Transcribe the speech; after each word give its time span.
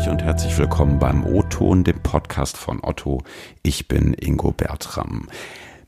Hamburg 0.00 0.12
und 0.12 0.22
herzlich 0.22 0.56
willkommen 0.56 0.98
beim 0.98 1.26
O-Ton, 1.26 1.84
dem 1.84 2.00
Podcast 2.02 2.56
von 2.56 2.82
Otto. 2.82 3.22
Ich 3.62 3.86
bin 3.86 4.14
Ingo 4.14 4.50
Bertram. 4.50 5.28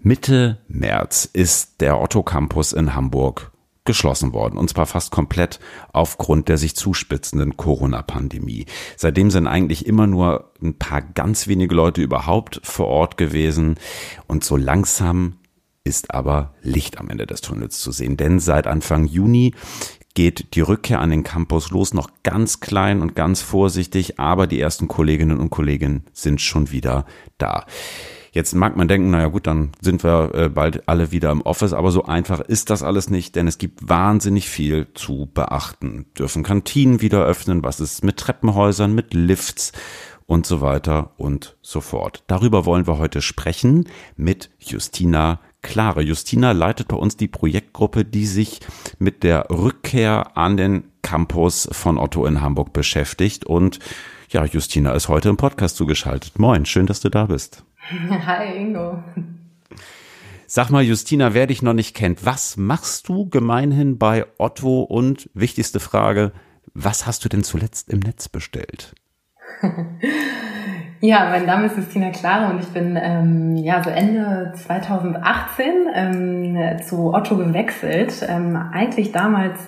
Mitte 0.00 0.59
März 0.69 1.25
ist 1.32 1.80
der 1.80 1.98
Otto 1.98 2.22
Campus 2.22 2.72
in 2.75 2.95
Hamburg 2.95 3.53
geschlossen 3.85 4.35
worden, 4.35 4.59
und 4.59 4.69
zwar 4.69 4.85
fast 4.85 5.12
komplett 5.12 5.61
aufgrund 5.93 6.48
der 6.48 6.59
sich 6.59 6.77
zuspitzenden 6.77 7.57
Corona-Pandemie. 7.57 8.67
Seitdem 8.96 9.30
sind 9.30 9.46
eigentlich 9.46 9.86
immer 9.86 10.07
nur 10.07 10.53
ein 10.63 10.75
paar 10.75 11.00
ganz 11.00 11.49
wenige 11.49 11.75
Leute 11.75 12.03
überhaupt 12.03 12.61
vor 12.64 12.89
Ort 12.89 13.17
gewesen 13.17 13.76
und 14.26 14.44
so 14.44 14.57
langsam 14.57 15.36
ist 15.85 16.13
aber 16.14 16.54
Licht 16.63 16.99
am 16.99 17.08
Ende 17.08 17.26
des 17.26 17.40
Tunnels 17.40 17.81
zu 17.81 17.90
sehen, 17.90 18.17
denn 18.17 18.40
seit 18.40 18.67
Anfang 18.67 19.07
Juni 19.07 19.54
geht 20.14 20.54
die 20.54 20.60
Rückkehr 20.60 21.00
an 21.00 21.10
den 21.10 21.22
Campus 21.22 21.71
los, 21.71 21.94
noch 21.94 22.11
ganz 22.22 22.61
klein 22.61 23.00
und 23.00 23.14
ganz 23.14 23.43
vorsichtig, 23.43 24.18
aber 24.18 24.46
die 24.46 24.61
ersten 24.61 24.89
Kolleginnen 24.89 25.39
und 25.39 25.50
Kollegen 25.50 26.04
sind 26.12 26.40
schon 26.40 26.70
wieder 26.70 27.07
da. 27.39 27.64
Jetzt 28.34 28.54
mag 28.54 28.79
man 28.79 28.89
denken, 28.89 29.11
naja 29.11 29.29
gut, 29.29 29.46
dann 29.46 29.72
sind 29.82 30.03
wir 30.03 30.34
äh, 30.34 30.48
bald 30.48 30.89
alle 30.89 31.12
wieder 31.12 31.30
im 31.30 31.43
Office, 31.43 31.75
aber 31.75 31.90
so 31.90 32.05
einfach 32.05 32.41
ist 32.41 32.70
das 32.70 32.83
alles 32.83 33.11
nicht, 33.11 33.36
denn 33.36 33.47
es 33.47 33.58
gibt 33.58 33.86
wahnsinnig 33.86 34.48
viel 34.48 34.86
zu 34.94 35.28
beachten. 35.33 36.06
Dürfen 36.19 36.42
Kantinen 36.42 37.03
wieder 37.03 37.22
öffnen, 37.25 37.62
was 37.62 37.78
ist 37.78 38.03
mit 38.03 38.17
Treppenhäusern, 38.17 38.94
mit 38.94 39.12
Lifts 39.12 39.72
und 40.25 40.47
so 40.47 40.62
weiter 40.62 41.12
und 41.19 41.56
so 41.61 41.83
fort. 41.83 42.25
Darüber 42.27 42.64
wollen 42.64 42.86
wir 42.86 42.97
heute 42.97 43.20
sprechen 43.20 43.86
mit 44.17 44.50
Justina 44.58 45.39
Klare. 45.62 46.02
Justina 46.02 46.52
leitet 46.52 46.89
bei 46.89 46.97
uns 46.97 47.16
die 47.16 47.28
Projektgruppe, 47.28 48.05
die 48.05 48.27
sich 48.27 48.61
mit 48.98 49.22
der 49.22 49.47
Rückkehr 49.50 50.36
an 50.36 50.56
den 50.56 50.84
Campus 51.03 51.69
von 51.72 51.98
Otto 51.98 52.27
in 52.27 52.41
Hamburg 52.41 52.72
beschäftigt 52.72 53.45
und 53.45 53.78
ja, 54.31 54.45
Justina 54.45 54.92
ist 54.92 55.09
heute 55.09 55.28
im 55.28 55.37
Podcast 55.37 55.77
zugeschaltet. 55.77 56.39
Moin, 56.39 56.64
schön, 56.64 56.87
dass 56.87 57.00
du 57.00 57.11
da 57.11 57.27
bist. 57.27 57.64
Hi 58.27 58.56
Ingo. 58.56 59.03
Sag 60.47 60.70
mal, 60.70 60.83
Justina, 60.83 61.34
wer 61.34 61.47
dich 61.47 61.62
noch 61.62 61.72
nicht 61.72 61.94
kennt, 61.94 62.25
was 62.25 62.56
machst 62.56 63.09
du 63.09 63.28
gemeinhin 63.28 63.98
bei 63.98 64.27
Otto? 64.39 64.83
Und 64.83 65.31
wichtigste 65.34 65.81
Frage, 65.81 66.33
was 66.75 67.06
hast 67.06 67.25
du 67.25 67.28
denn 67.28 67.42
zuletzt 67.42 67.89
im 67.89 68.00
Netz 68.00 68.28
bestellt? 68.28 68.94
Ja, 71.05 71.31
mein 71.31 71.47
Name 71.47 71.67
ist 71.67 71.77
Justina 71.77 72.11
Klare 72.11 72.53
und 72.53 72.61
ich 72.61 72.69
bin 72.69 72.97
ähm, 72.97 73.56
ja 73.56 73.83
so 73.83 73.91
Ende 73.91 74.53
2018 74.55 75.64
ähm, 75.92 76.81
zu 76.81 77.12
Otto 77.12 77.36
gewechselt. 77.36 78.25
Ähm, 78.28 78.56
eigentlich 78.72 79.11
damals 79.11 79.59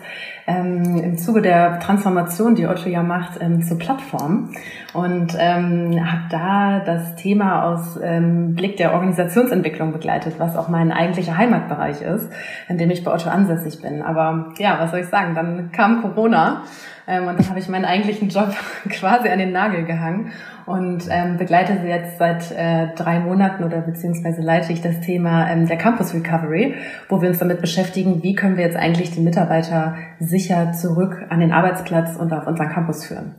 ähm, 0.46 0.96
im 1.02 1.18
Zuge 1.18 1.42
der 1.42 1.80
Transformation, 1.80 2.54
die 2.54 2.68
Otto 2.68 2.88
ja 2.88 3.02
macht, 3.02 3.40
ähm, 3.40 3.62
zur 3.62 3.80
Plattform 3.80 4.52
und 4.92 5.36
ähm, 5.36 5.98
habe 6.06 6.22
da 6.30 6.78
das 6.86 7.16
Thema 7.16 7.64
aus 7.64 7.98
ähm, 8.00 8.54
Blick 8.54 8.76
der 8.76 8.92
Organisationsentwicklung 8.92 9.90
begleitet, 9.90 10.34
was 10.38 10.56
auch 10.56 10.68
mein 10.68 10.92
eigentlicher 10.92 11.36
Heimatbereich 11.36 12.00
ist, 12.00 12.30
in 12.68 12.78
dem 12.78 12.92
ich 12.92 13.02
bei 13.02 13.12
Otto 13.12 13.28
ansässig 13.28 13.82
bin. 13.82 14.02
Aber 14.02 14.52
ja, 14.58 14.78
was 14.78 14.92
soll 14.92 15.00
ich 15.00 15.08
sagen? 15.08 15.34
Dann 15.34 15.72
kam 15.72 16.00
Corona 16.00 16.62
ähm, 17.06 17.26
und 17.28 17.38
dann 17.38 17.48
habe 17.48 17.58
ich 17.58 17.68
meinen 17.68 17.84
eigentlichen 17.84 18.28
Job 18.28 18.54
quasi 18.88 19.28
an 19.28 19.38
den 19.38 19.52
Nagel 19.52 19.84
gehangen 19.84 20.32
und 20.66 21.04
ähm, 21.10 21.36
begleite 21.36 21.78
sie 21.82 21.88
jetzt 21.88 22.18
seit 22.18 22.50
äh, 22.50 22.94
drei 22.94 23.20
Monaten 23.20 23.64
oder 23.64 23.80
beziehungsweise 23.80 24.40
leite 24.40 24.72
ich 24.72 24.80
das 24.80 25.00
Thema 25.00 25.50
ähm, 25.50 25.66
der 25.66 25.76
Campus 25.76 26.14
Recovery, 26.14 26.74
wo 27.08 27.20
wir 27.20 27.28
uns 27.28 27.38
damit 27.38 27.60
beschäftigen, 27.60 28.22
wie 28.22 28.34
können 28.34 28.56
wir 28.56 28.64
jetzt 28.64 28.76
eigentlich 28.76 29.10
die 29.10 29.20
Mitarbeiter 29.20 29.96
sicher 30.20 30.72
zurück 30.72 31.26
an 31.28 31.40
den 31.40 31.52
Arbeitsplatz 31.52 32.16
und 32.16 32.32
auf 32.32 32.46
unseren 32.46 32.70
Campus 32.70 33.04
führen. 33.04 33.34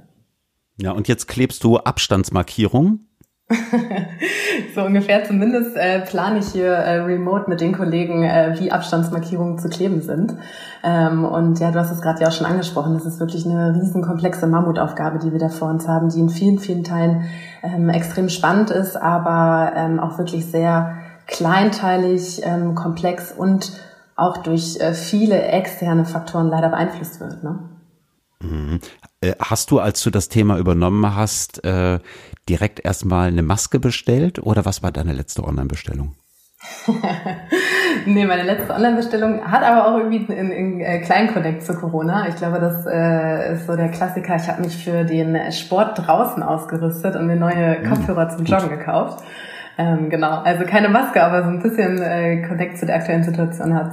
Ja, 0.78 0.92
und 0.92 1.08
jetzt 1.08 1.28
klebst 1.28 1.64
du 1.64 1.78
Abstandsmarkierungen 1.78 3.05
so 4.76 4.82
ungefähr 4.84 5.24
zumindest 5.24 5.76
äh, 5.76 6.02
plane 6.02 6.40
ich 6.40 6.48
hier 6.48 6.72
äh, 6.72 7.02
remote 7.02 7.48
mit 7.48 7.62
den 7.62 7.74
Kollegen, 7.74 8.24
äh, 8.24 8.56
wie 8.60 8.72
Abstandsmarkierungen 8.72 9.60
zu 9.60 9.70
kleben 9.70 10.02
sind. 10.02 10.34
Ähm, 10.84 11.24
und 11.24 11.60
ja, 11.60 11.70
du 11.70 11.80
hast 11.80 11.92
es 11.92 12.02
gerade 12.02 12.22
ja 12.22 12.30
auch 12.30 12.32
schon 12.32 12.48
angesprochen, 12.48 12.96
das 12.96 13.06
ist 13.06 13.20
wirklich 13.20 13.46
eine 13.46 13.76
riesen 13.76 14.02
komplexe 14.02 14.48
Mammutaufgabe, 14.48 15.20
die 15.20 15.32
wir 15.32 15.40
da 15.40 15.50
vor 15.50 15.70
uns 15.70 15.88
haben, 15.88 16.10
die 16.10 16.20
in 16.20 16.30
vielen, 16.30 16.58
vielen 16.58 16.84
Teilen 16.84 17.26
ähm, 17.62 17.90
extrem 17.90 18.30
spannend 18.30 18.72
ist, 18.72 18.96
aber 18.96 19.74
ähm, 19.76 20.00
auch 20.00 20.18
wirklich 20.18 20.48
sehr 20.48 20.98
kleinteilig, 21.28 22.42
ähm, 22.44 22.74
komplex 22.74 23.32
und 23.32 23.74
auch 24.16 24.38
durch 24.38 24.80
äh, 24.80 24.94
viele 24.94 25.42
externe 25.44 26.06
Faktoren 26.06 26.48
leider 26.48 26.70
beeinflusst 26.70 27.20
wird. 27.20 27.44
Ne? 27.44 27.60
Mhm. 28.42 28.80
Äh, 29.22 29.34
hast 29.40 29.72
du, 29.72 29.80
als 29.80 30.02
du 30.04 30.10
das 30.10 30.30
Thema 30.30 30.58
übernommen 30.58 31.16
hast, 31.16 31.64
äh, 31.64 32.00
direkt 32.50 32.84
erstmal 32.84 33.28
eine 33.28 33.44
Maske 33.44 33.80
bestellt 33.80 34.40
oder 34.40 34.66
was 34.66 34.84
war 34.84 34.92
deine 34.92 35.14
letzte 35.14 35.44
Online-Bestellung? 35.44 36.16
nee, 38.06 38.26
meine 38.26 38.44
letzte 38.44 38.74
Online-Bestellung 38.74 39.42
hat 39.44 39.64
aber 39.64 39.88
auch 39.88 39.98
irgendwie 39.98 40.32
einen, 40.32 40.52
einen 40.52 40.82
äh, 40.82 41.00
kleinen 41.02 41.34
Connect 41.34 41.64
zu 41.64 41.74
Corona. 41.76 42.28
Ich 42.30 42.36
glaube, 42.36 42.60
das 42.60 42.86
äh, 42.86 43.54
ist 43.54 43.68
so 43.68 43.76
der 43.76 43.90
Klassiker. 43.90 44.36
Ich 44.36 44.48
habe 44.48 44.62
mich 44.62 44.84
für 44.84 45.04
den 45.04 45.52
Sport 45.52 46.06
draußen 46.06 46.42
ausgerüstet 46.44 47.16
und 47.16 47.28
mir 47.28 47.36
neue 47.36 47.82
hm, 47.82 47.90
Kopfhörer 47.90 48.30
zum 48.30 48.46
Joggen 48.46 48.70
gekauft. 48.70 49.24
Ähm, 49.78 50.10
genau, 50.10 50.42
also 50.42 50.66
keine 50.66 50.90
Maske, 50.90 51.22
aber 51.24 51.44
so 51.44 51.50
ein 51.50 51.62
bisschen 51.62 52.02
äh, 52.02 52.48
Connect 52.48 52.78
zu 52.78 52.86
der 52.86 52.96
aktuellen 52.96 53.24
Situation 53.24 53.74
hat. 53.74 53.92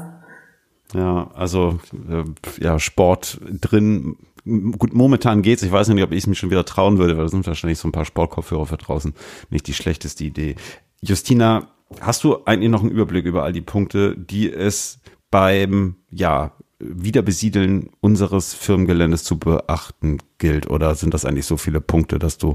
Ja, 0.94 1.28
also 1.34 1.80
äh, 1.92 2.24
ja, 2.62 2.78
Sport 2.78 3.40
drin 3.60 4.16
Gut, 4.44 4.92
momentan 4.92 5.42
geht's. 5.42 5.62
Ich 5.62 5.70
weiß 5.70 5.88
nicht, 5.88 6.02
ob 6.02 6.10
ich 6.10 6.18
es 6.18 6.26
mir 6.26 6.34
schon 6.34 6.50
wieder 6.50 6.64
trauen 6.64 6.98
würde, 6.98 7.16
weil 7.16 7.24
da 7.24 7.28
sind 7.28 7.46
wahrscheinlich 7.46 7.78
so 7.78 7.86
ein 7.86 7.92
paar 7.92 8.04
Sportkopfhörer 8.04 8.66
für 8.66 8.76
draußen 8.76 9.14
nicht 9.50 9.66
die 9.66 9.74
schlechteste 9.74 10.24
Idee. 10.24 10.56
Justina, 11.00 11.68
hast 12.00 12.24
du 12.24 12.44
eigentlich 12.44 12.70
noch 12.70 12.80
einen 12.80 12.90
Überblick 12.90 13.24
über 13.24 13.44
all 13.44 13.52
die 13.52 13.60
Punkte, 13.60 14.16
die 14.16 14.52
es 14.52 14.98
beim, 15.30 15.96
ja, 16.10 16.52
Wiederbesiedeln 16.80 17.90
unseres 18.00 18.54
Firmengeländes 18.54 19.22
zu 19.22 19.38
beachten 19.38 20.18
gilt? 20.38 20.68
Oder 20.68 20.96
sind 20.96 21.14
das 21.14 21.24
eigentlich 21.24 21.46
so 21.46 21.56
viele 21.56 21.80
Punkte, 21.80 22.18
dass 22.18 22.38
du 22.38 22.54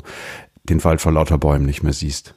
den 0.63 0.83
Wald 0.83 0.99
vor 0.99 1.13
lauter 1.13 1.37
Bäumen 1.37 1.65
nicht 1.65 1.83
mehr 1.83 1.93
siehst? 1.93 2.35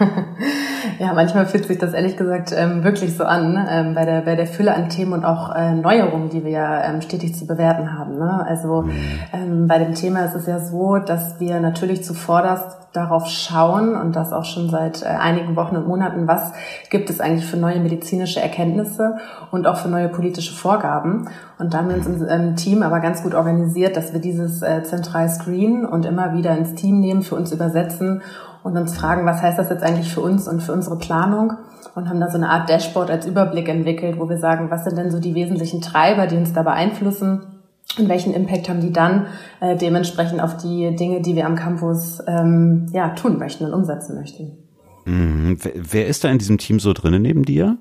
ja, 0.98 1.12
manchmal 1.12 1.46
fühlt 1.46 1.66
sich 1.66 1.78
das 1.78 1.92
ehrlich 1.92 2.16
gesagt 2.16 2.52
ähm, 2.56 2.84
wirklich 2.84 3.16
so 3.16 3.24
an, 3.24 3.66
ähm, 3.70 3.94
bei, 3.94 4.04
der, 4.04 4.22
bei 4.22 4.34
der 4.34 4.46
Fülle 4.46 4.74
an 4.74 4.88
Themen 4.88 5.12
und 5.12 5.24
auch 5.24 5.54
äh, 5.54 5.74
Neuerungen, 5.74 6.30
die 6.30 6.44
wir 6.44 6.50
ja 6.50 6.84
ähm, 6.84 7.02
stetig 7.02 7.36
zu 7.36 7.46
bewerten 7.46 7.98
haben. 7.98 8.18
Ne? 8.18 8.44
Also 8.46 8.82
mhm. 8.82 8.92
ähm, 9.32 9.66
bei 9.66 9.78
dem 9.78 9.94
Thema 9.94 10.24
ist 10.24 10.34
es 10.34 10.46
ja 10.46 10.58
so, 10.58 10.96
dass 10.96 11.38
wir 11.38 11.60
natürlich 11.60 12.02
zuvorderst 12.04 12.78
darauf 12.92 13.26
schauen 13.28 13.94
und 13.94 14.16
das 14.16 14.32
auch 14.32 14.44
schon 14.44 14.68
seit 14.68 15.02
äh, 15.02 15.06
einigen 15.06 15.54
Wochen 15.54 15.76
und 15.76 15.86
Monaten, 15.86 16.26
was 16.26 16.52
gibt 16.88 17.08
es 17.08 17.20
eigentlich 17.20 17.46
für 17.46 17.56
neue 17.56 17.78
medizinische 17.78 18.40
Erkenntnisse 18.40 19.16
und 19.52 19.66
auch 19.66 19.76
für 19.76 19.88
neue 19.88 20.08
politische 20.08 20.52
Vorgaben. 20.52 21.28
Und 21.58 21.72
da 21.72 21.78
haben 21.78 21.90
wir 21.90 21.96
uns 21.96 22.06
im 22.06 22.56
Team 22.56 22.82
aber 22.82 23.00
ganz 23.00 23.22
gut 23.22 23.34
organisiert, 23.34 23.96
dass 23.96 24.12
wir 24.12 24.20
dieses 24.20 24.62
äh, 24.62 24.82
zentral 24.82 25.28
screenen 25.28 25.84
und 25.84 26.04
immer 26.04 26.34
wieder 26.34 26.56
ins 26.56 26.74
Team 26.74 27.00
nehmen, 27.00 27.22
für 27.22 27.36
uns 27.36 27.52
übersetzen 27.52 28.22
und 28.62 28.76
uns 28.76 28.96
fragen, 28.96 29.26
was 29.26 29.42
heißt 29.42 29.58
das 29.58 29.70
jetzt 29.70 29.82
eigentlich 29.82 30.12
für 30.12 30.20
uns 30.20 30.48
und 30.48 30.62
für 30.62 30.72
unsere 30.72 30.98
Planung 30.98 31.54
und 31.94 32.08
haben 32.08 32.20
da 32.20 32.30
so 32.30 32.36
eine 32.36 32.50
Art 32.50 32.68
Dashboard 32.68 33.10
als 33.10 33.26
Überblick 33.26 33.68
entwickelt, 33.68 34.18
wo 34.18 34.28
wir 34.28 34.38
sagen, 34.38 34.70
was 34.70 34.84
sind 34.84 34.96
denn 34.96 35.10
so 35.10 35.18
die 35.18 35.34
wesentlichen 35.34 35.80
Treiber, 35.80 36.26
die 36.26 36.36
uns 36.36 36.52
da 36.52 36.62
beeinflussen 36.62 37.42
und 37.98 38.08
welchen 38.08 38.34
Impact 38.34 38.68
haben 38.68 38.80
die 38.80 38.92
dann 38.92 39.26
äh, 39.60 39.76
dementsprechend 39.76 40.40
auf 40.40 40.56
die 40.56 40.94
Dinge, 40.94 41.20
die 41.20 41.34
wir 41.34 41.46
am 41.46 41.56
Campus 41.56 42.20
ähm, 42.26 42.86
ja, 42.92 43.10
tun 43.10 43.38
möchten 43.38 43.64
und 43.64 43.72
umsetzen 43.72 44.14
möchten. 44.14 44.52
Mhm. 45.04 45.56
Wer 45.74 46.06
ist 46.06 46.24
da 46.24 46.28
in 46.28 46.38
diesem 46.38 46.58
Team 46.58 46.78
so 46.78 46.92
drinnen 46.92 47.22
neben 47.22 47.44
dir? 47.44 47.78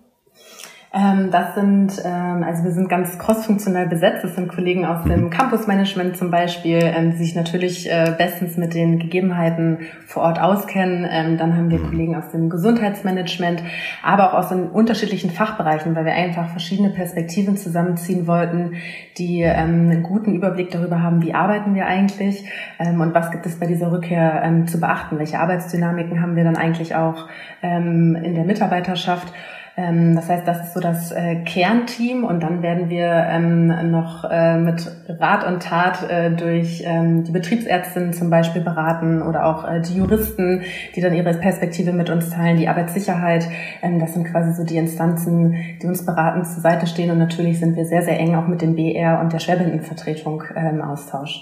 Ähm, 0.92 1.30
das 1.30 1.54
sind, 1.54 2.02
ähm, 2.04 2.44
also 2.44 2.64
wir 2.64 2.72
sind 2.72 2.90
ganz 2.90 3.20
crossfunktional 3.20 3.88
besetzt. 3.88 4.24
Das 4.24 4.36
sind 4.36 4.48
Kollegen 4.48 4.86
aus 4.86 5.04
dem. 5.04 5.30
Campusmanagement 5.30 6.18
zum 6.18 6.32
Beispiel, 6.32 6.80
ähm, 6.82 7.12
die 7.12 7.18
sich 7.18 7.36
natürlich 7.36 7.92
äh, 7.92 8.16
bestens 8.18 8.58
mit 8.58 8.74
den 8.74 8.98
Gegebenheiten 8.98 9.80
vor 10.08 10.24
Ort 10.24 10.42
auskennen. 10.42 11.08
Ähm, 11.08 11.38
dann 11.38 11.56
haben 11.56 11.70
wir 11.70 11.78
mhm. 11.78 11.90
Kollegen 11.90 12.16
aus 12.16 12.30
dem 12.32 12.50
Gesundheitsmanagement, 12.50 13.62
aber 14.02 14.34
auch 14.34 14.40
aus 14.40 14.50
den 14.50 14.64
unterschiedlichen 14.68 15.30
Fachbereichen, 15.30 15.96
weil 15.96 16.06
wir 16.06 16.14
einfach 16.14 16.50
verschiedene 16.50 16.90
Perspektiven 16.90 17.56
zusammenziehen 17.56 18.26
wollten, 18.26 18.74
die 19.20 19.42
ähm, 19.42 19.92
einen 19.92 20.02
guten 20.02 20.34
Überblick 20.34 20.72
darüber 20.72 21.04
haben, 21.04 21.22
wie 21.22 21.36
arbeiten 21.36 21.76
wir 21.76 21.86
eigentlich 21.86 22.46
ähm, 22.80 23.00
und 23.00 23.14
was 23.14 23.30
gibt 23.30 23.46
es 23.46 23.60
bei 23.60 23.68
dieser 23.68 23.92
Rückkehr 23.92 24.64
zu 24.66 24.80
beachten. 24.80 25.20
Welche 25.20 25.40
Arbeitsdynamiken 25.40 26.22
haben 26.22 26.36
wir 26.36 26.44
dann 26.44 26.56
eigentlich 26.56 26.96
auch 26.96 27.28
in 27.62 28.34
der 28.36 28.44
Mitarbeiterschaft? 28.44 29.34
Ähm, 29.80 30.14
das 30.16 30.28
heißt, 30.28 30.46
das 30.46 30.68
ist 30.68 30.74
so 30.74 30.82
das 30.82 31.12
äh, 31.12 31.38
Kernteam 31.46 32.26
und 32.26 32.44
dann 32.44 32.62
werden 32.62 32.90
wir 32.90 33.06
ähm, 33.06 33.68
noch 33.92 34.26
äh, 34.30 34.58
mit 34.58 34.92
Rat 35.08 35.48
und 35.48 35.64
Tat 35.64 36.10
äh, 36.10 36.32
durch 36.32 36.84
ähm, 36.86 37.24
die 37.24 37.32
Betriebsärztinnen 37.32 38.12
zum 38.12 38.30
Beispiel 38.30 38.62
beraten 38.62 39.22
oder 39.22 39.46
auch 39.46 39.66
äh, 39.66 39.80
die 39.80 39.96
Juristen, 39.96 40.64
die 40.96 41.02
dann 41.02 41.14
ihre 41.14 41.34
Perspektive 41.34 41.94
mit 41.94 42.10
uns 42.10 42.30
teilen, 42.30 42.58
die 42.58 42.68
Arbeitssicherheit. 42.68 43.48
Ähm, 43.82 44.00
das 44.00 44.14
sind 44.14 44.26
quasi 44.26 44.54
so 44.54 44.66
die 44.66 44.76
Instanzen, 44.76 45.56
die 45.82 45.88
uns 45.88 46.06
beratend 46.06 46.46
zur 46.46 46.62
Seite 46.62 46.86
stehen 46.86 47.10
und 47.12 47.18
natürlich 47.18 47.60
sind 47.60 47.78
wir 47.78 47.86
sehr, 47.86 48.02
sehr 48.02 48.20
eng 48.20 48.36
auch 48.36 48.48
mit 48.48 48.62
dem 48.62 48.76
BR 48.76 49.22
und 49.22 49.32
der 49.32 49.40
Schwerbehindertenvertretung 49.40 50.44
äh, 50.56 50.72
im 50.72 50.82
Austausch. 50.82 51.40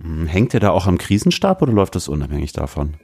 Hm, 0.00 0.28
hängt 0.28 0.54
ihr 0.54 0.60
da 0.60 0.70
auch 0.70 0.86
am 0.86 0.98
Krisenstab 0.98 1.62
oder 1.62 1.72
läuft 1.72 1.96
das 1.96 2.08
unabhängig 2.08 2.52
davon? 2.52 2.94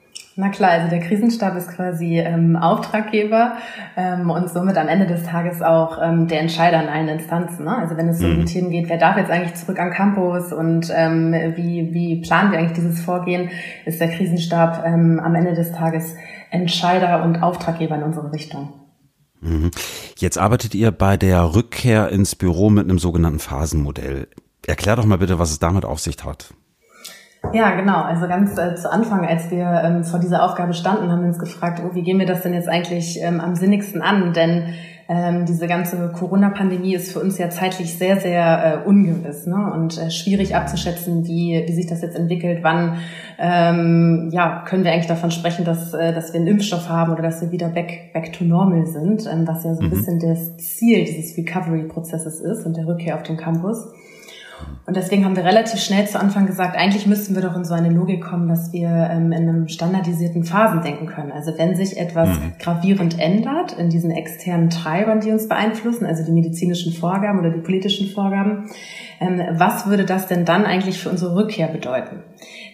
Na 0.41 0.51
klar, 0.51 0.71
also 0.71 0.89
der 0.89 1.01
Krisenstab 1.01 1.57
ist 1.57 1.67
quasi 1.67 2.21
ähm, 2.21 2.55
Auftraggeber 2.55 3.57
ähm, 3.97 4.31
und 4.31 4.49
somit 4.49 4.77
am 4.77 4.87
Ende 4.87 5.05
des 5.05 5.25
Tages 5.25 5.63
auch 5.63 5.99
ähm, 6.01 6.29
der 6.29 6.39
Entscheider 6.43 6.81
in 6.81 6.89
allen 6.89 7.09
Instanzen. 7.09 7.65
Ne? 7.65 7.77
Also 7.77 7.97
wenn 7.97 8.09
es 8.09 8.23
um 8.23 8.39
mhm. 8.39 8.47
Themen 8.47 8.71
geht, 8.71 8.89
wer 8.89 8.99
darf 8.99 9.17
jetzt 9.17 9.33
eigentlich 9.33 9.57
zurück 9.57 9.81
am 9.81 9.91
Campus 9.91 10.53
und 10.53 10.93
ähm, 10.95 11.33
wie, 11.57 11.93
wie 11.93 12.21
planen 12.21 12.53
wir 12.53 12.61
eigentlich 12.61 12.79
dieses 12.79 13.01
Vorgehen, 13.01 13.51
ist 13.85 14.01
der 14.01 14.11
Krisenstab 14.17 14.85
ähm, 14.87 15.19
am 15.19 15.35
Ende 15.35 15.55
des 15.55 15.73
Tages 15.73 16.15
Entscheider 16.53 17.25
und 17.25 17.43
Auftraggeber 17.43 17.97
in 17.97 18.05
unsere 18.05 18.33
Richtung. 18.33 18.73
Mhm. 19.41 19.73
Jetzt 20.19 20.39
arbeitet 20.39 20.73
ihr 20.73 20.93
bei 20.93 21.17
der 21.17 21.53
Rückkehr 21.57 22.11
ins 22.11 22.37
Büro 22.37 22.71
mit 22.71 22.85
einem 22.85 23.01
sogenannten 23.01 23.41
Phasenmodell. 23.41 24.29
Erklär 24.65 24.95
doch 24.95 25.05
mal 25.05 25.19
bitte, 25.19 25.41
was 25.41 25.51
es 25.51 25.59
damit 25.59 25.85
auf 25.85 25.99
sich 25.99 26.17
hat. 26.25 26.55
Ja, 27.53 27.75
genau. 27.77 28.03
Also 28.03 28.29
ganz 28.29 28.59
äh, 28.59 28.75
zu 28.75 28.91
Anfang, 28.91 29.27
als 29.27 29.51
wir 29.51 29.65
ähm, 29.85 30.05
vor 30.05 30.21
dieser 30.21 30.43
Aufgabe 30.45 30.75
standen, 30.75 31.11
haben 31.11 31.21
wir 31.21 31.29
uns 31.29 31.39
gefragt, 31.39 31.81
oh, 31.85 31.95
wie 31.95 32.03
gehen 32.03 32.19
wir 32.19 32.27
das 32.27 32.43
denn 32.43 32.53
jetzt 32.53 32.69
eigentlich 32.69 33.21
ähm, 33.23 33.41
am 33.41 33.55
sinnigsten 33.55 34.03
an? 34.03 34.33
Denn 34.33 34.75
ähm, 35.11 35.47
diese 35.47 35.67
ganze 35.67 36.13
Corona-Pandemie 36.15 36.95
ist 36.95 37.13
für 37.13 37.21
uns 37.21 37.39
ja 37.39 37.49
zeitlich 37.49 37.97
sehr, 37.97 38.21
sehr 38.21 38.83
äh, 38.85 38.87
ungewiss 38.87 39.47
ne? 39.47 39.73
und 39.73 39.97
äh, 39.97 40.11
schwierig 40.11 40.55
abzuschätzen, 40.55 41.27
wie, 41.27 41.65
wie 41.67 41.73
sich 41.73 41.87
das 41.87 42.03
jetzt 42.03 42.19
entwickelt. 42.19 42.59
Wann 42.63 42.99
ähm, 43.39 44.29
ja, 44.31 44.65
können 44.69 44.85
wir 44.85 44.93
eigentlich 44.93 45.07
davon 45.07 45.31
sprechen, 45.31 45.65
dass, 45.65 45.95
äh, 45.95 46.13
dass 46.13 46.35
wir 46.35 46.41
einen 46.41 46.49
Impfstoff 46.49 46.91
haben 46.91 47.13
oder 47.13 47.23
dass 47.23 47.41
wir 47.41 47.51
wieder 47.51 47.71
back, 47.71 48.13
back 48.13 48.35
to 48.35 48.45
normal 48.45 48.85
sind, 48.85 49.27
ähm, 49.27 49.49
was 49.49 49.65
ja 49.65 49.75
so 49.75 49.81
ein 49.81 49.87
mhm. 49.87 49.91
bisschen 49.91 50.21
das 50.21 50.57
Ziel 50.59 51.05
dieses 51.05 51.39
Recovery-Prozesses 51.39 52.41
ist 52.41 52.67
und 52.67 52.77
der 52.77 52.87
Rückkehr 52.87 53.15
auf 53.15 53.23
den 53.23 53.39
Campus. 53.39 53.89
Und 54.87 54.97
deswegen 54.97 55.25
haben 55.25 55.37
wir 55.37 55.45
relativ 55.45 55.81
schnell 55.81 56.07
zu 56.07 56.19
Anfang 56.19 56.47
gesagt, 56.47 56.77
eigentlich 56.77 57.07
müssten 57.07 57.35
wir 57.35 57.43
doch 57.43 57.55
in 57.55 57.65
so 57.65 57.75
eine 57.75 57.91
Logik 57.91 58.25
kommen, 58.25 58.49
dass 58.49 58.73
wir 58.73 58.89
ähm, 58.89 59.33
in 59.33 59.49
einem 59.49 59.69
standardisierten 59.69 60.45
Phasen 60.45 60.81
denken 60.81 61.07
können. 61.07 61.31
Also 61.31 61.53
wenn 61.59 61.77
sich 61.77 61.99
etwas 61.99 62.29
mhm. 62.29 62.55
gravierend 62.59 63.19
ändert 63.19 63.73
in 63.75 63.91
diesen 63.91 64.11
externen 64.11 64.71
Treibern, 64.71 65.21
die 65.21 65.31
uns 65.31 65.47
beeinflussen, 65.47 66.07
also 66.07 66.25
die 66.25 66.33
medizinischen 66.33 66.93
Vorgaben 66.93 67.39
oder 67.39 67.51
die 67.51 67.61
politischen 67.61 68.09
Vorgaben, 68.09 68.71
ähm, 69.21 69.43
was 69.53 69.87
würde 69.87 70.07
das 70.07 70.27
denn 70.27 70.45
dann 70.47 70.65
eigentlich 70.65 70.99
für 70.99 71.11
unsere 71.11 71.35
Rückkehr 71.35 71.69
bedeuten? 71.69 72.23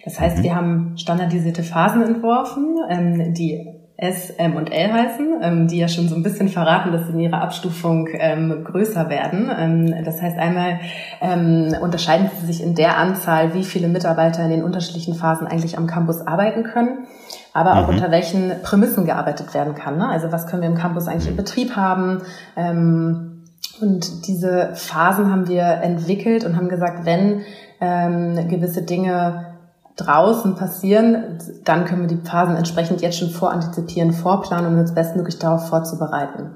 Das 0.05 0.19
heißt, 0.19 0.37
mhm. 0.37 0.43
wir 0.43 0.55
haben 0.55 0.97
standardisierte 0.97 1.63
Phasen 1.63 2.01
entworfen, 2.01 2.77
ähm, 2.89 3.33
die 3.33 3.74
S, 3.97 4.29
M 4.29 4.57
und 4.57 4.73
L 4.73 4.91
heißen, 4.91 5.27
ähm, 5.41 5.67
die 5.67 5.77
ja 5.77 5.87
schon 5.87 6.09
so 6.09 6.15
ein 6.15 6.23
bisschen 6.23 6.49
verraten, 6.49 6.91
dass 6.91 7.07
sie 7.07 7.13
in 7.13 7.19
ihrer 7.21 7.41
Abstufung 7.41 8.09
ähm, 8.11 8.65
größer 8.65 9.09
werden. 9.09 9.49
Ähm, 9.57 10.03
das 10.03 10.21
heißt, 10.21 10.37
einmal 10.37 10.79
ähm, 11.21 11.73
unterscheiden 11.81 12.29
sie 12.39 12.45
sich 12.45 12.61
in 12.61 12.75
der 12.75 12.97
Anzahl, 12.97 13.53
wie 13.53 13.63
viele 13.63 13.87
Mitarbeiter 13.87 14.43
in 14.43 14.49
den 14.49 14.63
unterschiedlichen 14.63 15.15
Phasen 15.15 15.47
eigentlich 15.47 15.77
am 15.77 15.87
Campus 15.87 16.27
arbeiten 16.27 16.63
können, 16.63 17.07
aber 17.53 17.77
auch 17.77 17.87
mhm. 17.87 17.95
unter 17.95 18.11
welchen 18.11 18.51
Prämissen 18.63 19.05
gearbeitet 19.05 19.53
werden 19.53 19.75
kann. 19.75 19.97
Ne? 19.97 20.09
Also 20.09 20.29
was 20.29 20.47
können 20.47 20.61
wir 20.61 20.69
im 20.69 20.75
Campus 20.75 21.07
eigentlich 21.07 21.29
im 21.29 21.37
Betrieb 21.37 21.77
haben? 21.77 22.21
Ähm, 22.57 23.43
und 23.79 24.27
diese 24.27 24.71
Phasen 24.73 25.31
haben 25.31 25.47
wir 25.47 25.63
entwickelt 25.63 26.43
und 26.43 26.57
haben 26.57 26.67
gesagt, 26.69 27.05
wenn 27.05 27.43
ähm, 27.79 28.49
gewisse 28.49 28.81
Dinge 28.81 29.54
draußen 29.95 30.55
passieren, 30.55 31.39
dann 31.63 31.85
können 31.85 32.01
wir 32.01 32.17
die 32.17 32.27
Phasen 32.27 32.55
entsprechend 32.55 33.01
jetzt 33.01 33.17
schon 33.17 33.29
vorantizipieren, 33.29 34.11
vorplanen 34.11 34.73
und 34.73 34.79
uns 34.79 34.93
bestmöglich 34.93 35.39
darauf 35.39 35.69
vorzubereiten. 35.69 36.55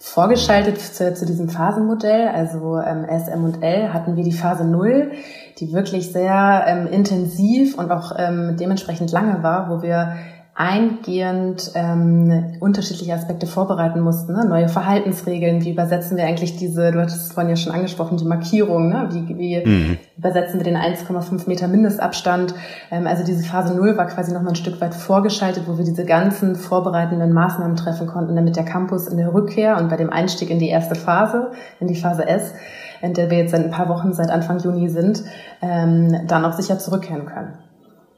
Vorgeschaltet 0.00 0.80
zu, 0.80 1.12
zu 1.12 1.26
diesem 1.26 1.48
Phasenmodell, 1.48 2.28
also 2.28 2.78
ähm, 2.78 3.04
S, 3.04 3.28
M 3.28 3.44
und 3.44 3.62
L, 3.62 3.92
hatten 3.92 4.16
wir 4.16 4.24
die 4.24 4.32
Phase 4.32 4.64
0, 4.64 5.10
die 5.58 5.72
wirklich 5.72 6.12
sehr 6.12 6.64
ähm, 6.66 6.86
intensiv 6.86 7.76
und 7.76 7.90
auch 7.90 8.12
ähm, 8.16 8.56
dementsprechend 8.58 9.10
lange 9.10 9.42
war, 9.42 9.68
wo 9.68 9.82
wir 9.82 10.14
eingehend 10.58 11.70
ähm, 11.76 12.56
unterschiedliche 12.58 13.14
Aspekte 13.14 13.46
vorbereiten 13.46 14.00
mussten. 14.00 14.32
Ne? 14.32 14.44
Neue 14.44 14.68
Verhaltensregeln, 14.68 15.64
wie 15.64 15.70
übersetzen 15.70 16.16
wir 16.16 16.24
eigentlich 16.24 16.56
diese, 16.56 16.90
du 16.90 17.00
hattest 17.00 17.26
es 17.26 17.32
vorhin 17.32 17.50
ja 17.50 17.54
schon 17.54 17.72
angesprochen, 17.72 18.16
die 18.16 18.24
Markierung, 18.24 18.88
ne? 18.88 19.08
wie, 19.12 19.38
wie 19.38 19.64
mhm. 19.64 19.98
übersetzen 20.16 20.58
wir 20.58 20.64
den 20.64 20.76
1,5 20.76 21.48
Meter 21.48 21.68
Mindestabstand. 21.68 22.54
Ähm, 22.90 23.06
also 23.06 23.24
diese 23.24 23.44
Phase 23.44 23.72
Null 23.76 23.96
war 23.96 24.06
quasi 24.06 24.32
noch 24.32 24.42
mal 24.42 24.48
ein 24.48 24.56
Stück 24.56 24.80
weit 24.80 24.96
vorgeschaltet, 24.96 25.62
wo 25.68 25.78
wir 25.78 25.84
diese 25.84 26.04
ganzen 26.04 26.56
vorbereitenden 26.56 27.32
Maßnahmen 27.32 27.76
treffen 27.76 28.08
konnten, 28.08 28.34
damit 28.34 28.56
der 28.56 28.64
Campus 28.64 29.06
in 29.06 29.16
der 29.16 29.32
Rückkehr 29.32 29.76
und 29.76 29.88
bei 29.88 29.96
dem 29.96 30.10
Einstieg 30.10 30.50
in 30.50 30.58
die 30.58 30.70
erste 30.70 30.96
Phase, 30.96 31.52
in 31.78 31.86
die 31.86 31.94
Phase 31.94 32.26
S, 32.26 32.52
in 33.00 33.14
der 33.14 33.30
wir 33.30 33.38
jetzt 33.38 33.52
seit 33.52 33.64
ein 33.64 33.70
paar 33.70 33.88
Wochen, 33.88 34.12
seit 34.12 34.28
Anfang 34.28 34.58
Juni 34.58 34.88
sind, 34.88 35.22
ähm, 35.62 36.26
dann 36.26 36.44
auch 36.44 36.54
sicher 36.54 36.80
zurückkehren 36.80 37.26
können. 37.26 37.52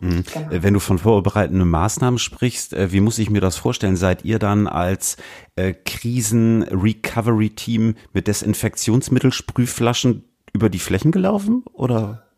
Mhm. 0.00 0.24
Genau. 0.32 0.48
Wenn 0.50 0.74
du 0.74 0.80
von 0.80 0.98
vorbereitenden 0.98 1.68
Maßnahmen 1.68 2.18
sprichst, 2.18 2.72
äh, 2.72 2.90
wie 2.92 3.00
muss 3.00 3.18
ich 3.18 3.30
mir 3.30 3.40
das 3.40 3.56
vorstellen? 3.56 3.96
Seid 3.96 4.24
ihr 4.24 4.38
dann 4.38 4.66
als 4.66 5.16
äh, 5.56 5.72
Krisen-Recovery-Team 5.72 7.94
mit 8.12 8.26
Desinfektionsmittelsprühflaschen 8.26 10.24
über 10.52 10.68
die 10.68 10.78
Flächen 10.78 11.12
gelaufen 11.12 11.62
oder? 11.72 12.29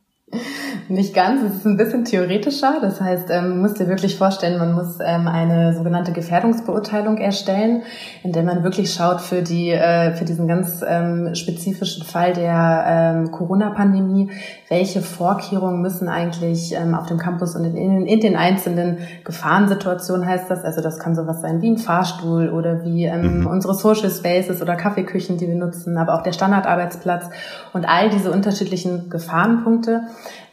Nicht 0.88 1.14
ganz, 1.14 1.43
es 1.43 1.56
ist 1.56 1.67
ein 1.67 1.76
bisschen 1.76 2.05
theoretischer. 2.05 2.79
Das 2.81 3.00
heißt, 3.00 3.31
ähm, 3.31 3.50
man 3.50 3.61
muss 3.61 3.75
dir 3.75 3.87
wirklich 3.87 4.17
vorstellen, 4.17 4.58
man 4.58 4.73
muss 4.73 4.99
ähm, 5.05 5.29
eine 5.29 5.75
sogenannte 5.75 6.12
Gefährdungsbeurteilung 6.12 7.19
erstellen, 7.19 7.82
in 8.23 8.32
der 8.32 8.43
man 8.43 8.64
wirklich 8.64 8.93
schaut 8.93 9.20
für 9.20 9.43
die 9.43 9.70
äh, 9.70 10.12
für 10.14 10.25
diesen 10.25 10.49
ganz 10.49 10.82
ähm, 10.87 11.34
spezifischen 11.34 12.05
Fall 12.05 12.32
der 12.32 12.84
ähm, 12.87 13.31
Corona-Pandemie, 13.31 14.31
welche 14.69 15.02
Vorkehrungen 15.02 15.82
müssen 15.82 16.08
eigentlich 16.08 16.75
ähm, 16.75 16.94
auf 16.94 17.06
dem 17.06 17.19
Campus 17.19 17.55
und 17.55 17.64
in, 17.64 18.20
den 18.20 18.37
einzelnen 18.37 18.99
Gefahrensituationen 19.25 20.26
heißt 20.26 20.50
das. 20.50 20.64
Also 20.64 20.81
das 20.81 20.99
kann 20.99 21.14
sowas 21.14 21.43
sein 21.43 21.61
wie 21.62 21.70
ein 21.70 21.79
Fahrstuhl 21.79 22.49
oder 22.50 22.84
wie 22.84 23.05
ähm, 23.05 23.40
mhm. 23.40 23.46
unsere 23.46 23.75
Social 23.75 24.11
Spaces 24.11 24.62
oder 24.62 24.76
Kaffeeküchen, 24.76 25.37
die 25.37 25.46
wir 25.46 25.56
nutzen, 25.56 25.96
aber 25.99 26.14
auch 26.14 26.23
der 26.23 26.32
Standardarbeitsplatz 26.32 27.26
und 27.73 27.88
all 27.88 28.11
diese 28.11 28.31
unterschiedlichen 28.31 29.11
Gefahrenpunkte 29.11 30.02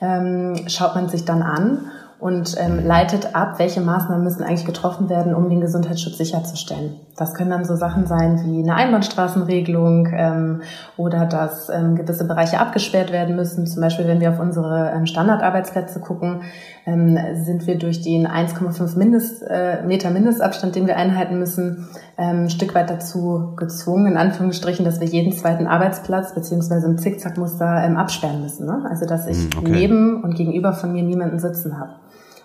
ähm, 0.01 0.55
schaut 0.67 0.95
man 0.95 1.09
sich 1.09 1.25
dann 1.25 1.41
an 1.41 1.91
und 2.19 2.55
ähm, 2.59 2.85
leitet 2.85 3.33
ab, 3.33 3.59
welche 3.59 3.79
Maßnahmen 3.79 4.23
müssen 4.23 4.43
eigentlich 4.43 4.65
getroffen 4.65 5.09
werden, 5.09 5.33
um 5.33 5.49
den 5.49 5.61
Gesundheitsschutz 5.61 6.17
sicherzustellen. 6.17 6.99
Das 7.15 7.33
können 7.33 7.49
dann 7.49 7.63
so 7.63 7.77
Sachen 7.77 8.07
sein 8.07 8.43
wie 8.43 8.61
eine 8.61 8.75
Einbahnstraßenregelung 8.75 10.09
ähm, 10.11 10.61
oder 10.97 11.25
dass 11.25 11.69
ähm, 11.69 11.95
gewisse 11.95 12.27
Bereiche 12.27 12.59
abgesperrt 12.59 13.13
werden 13.13 13.37
müssen. 13.37 13.65
Zum 13.67 13.81
Beispiel, 13.81 14.05
wenn 14.05 14.19
wir 14.19 14.31
auf 14.31 14.39
unsere 14.39 14.91
ähm, 14.93 15.05
Standardarbeitsplätze 15.05 16.01
gucken, 16.01 16.41
ähm, 16.85 17.17
sind 17.35 17.67
wir 17.67 17.77
durch 17.77 18.01
den 18.01 18.27
1,5 18.27 18.97
Mindest, 18.97 19.41
äh, 19.47 19.81
Meter 19.83 20.09
Mindestabstand, 20.09 20.75
den 20.75 20.87
wir 20.87 20.97
einhalten 20.97 21.39
müssen, 21.39 21.87
ähm, 22.19 22.43
ein 22.43 22.49
Stück 22.49 22.75
weit 22.75 22.89
dazu 22.89 23.53
gezwungen, 23.55 24.07
in 24.07 24.17
Anführungsstrichen, 24.17 24.83
dass 24.83 24.99
wir 24.99 25.07
jeden 25.07 25.31
zweiten 25.31 25.67
Arbeitsplatz 25.67 26.35
beziehungsweise 26.35 26.85
im 26.87 26.97
Zickzackmuster 26.97 27.83
ähm, 27.83 27.95
absperren 27.95 28.41
müssen. 28.41 28.65
Ne? 28.65 28.85
Also 28.89 29.05
dass 29.05 29.25
ich 29.25 29.37
hm, 29.37 29.49
okay. 29.59 29.71
neben 29.71 30.23
und 30.23 30.35
gegenüber 30.35 30.73
von 30.73 30.91
mir 30.91 31.03
niemanden 31.03 31.39
sitzen 31.39 31.79
habe. 31.79 31.91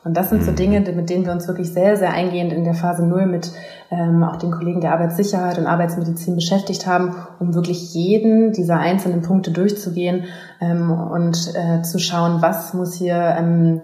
Und 0.05 0.17
das 0.17 0.29
sind 0.29 0.45
so 0.45 0.51
mhm. 0.51 0.57
Dinge, 0.57 0.81
mit 0.81 1.09
denen 1.09 1.25
wir 1.25 1.33
uns 1.33 1.49
wirklich 1.49 1.73
sehr, 1.73 1.97
sehr 1.97 2.13
eingehend 2.13 2.53
in 2.53 2.65
der 2.65 2.75
Phase 2.75 3.05
Null 3.05 3.27
mit 3.27 3.51
ähm, 3.91 4.23
auch 4.23 4.37
den 4.37 4.51
Kollegen 4.51 4.81
der 4.81 4.93
Arbeitssicherheit 4.93 5.59
und 5.59 5.67
Arbeitsmedizin 5.67 6.35
beschäftigt 6.35 6.87
haben, 6.87 7.17
um 7.41 7.55
wirklich 7.55 7.95
jeden 7.95 8.53
dieser 8.53 8.79
einzelnen 8.79 9.23
Punkte 9.23 9.51
durchzugehen 9.51 10.25
ähm, 10.61 10.91
und 10.91 11.55
äh, 11.55 11.83
zu 11.83 11.99
schauen, 11.99 12.43
was 12.43 12.75
muss 12.75 12.95
hier 12.95 13.17
ähm, 13.39 13.81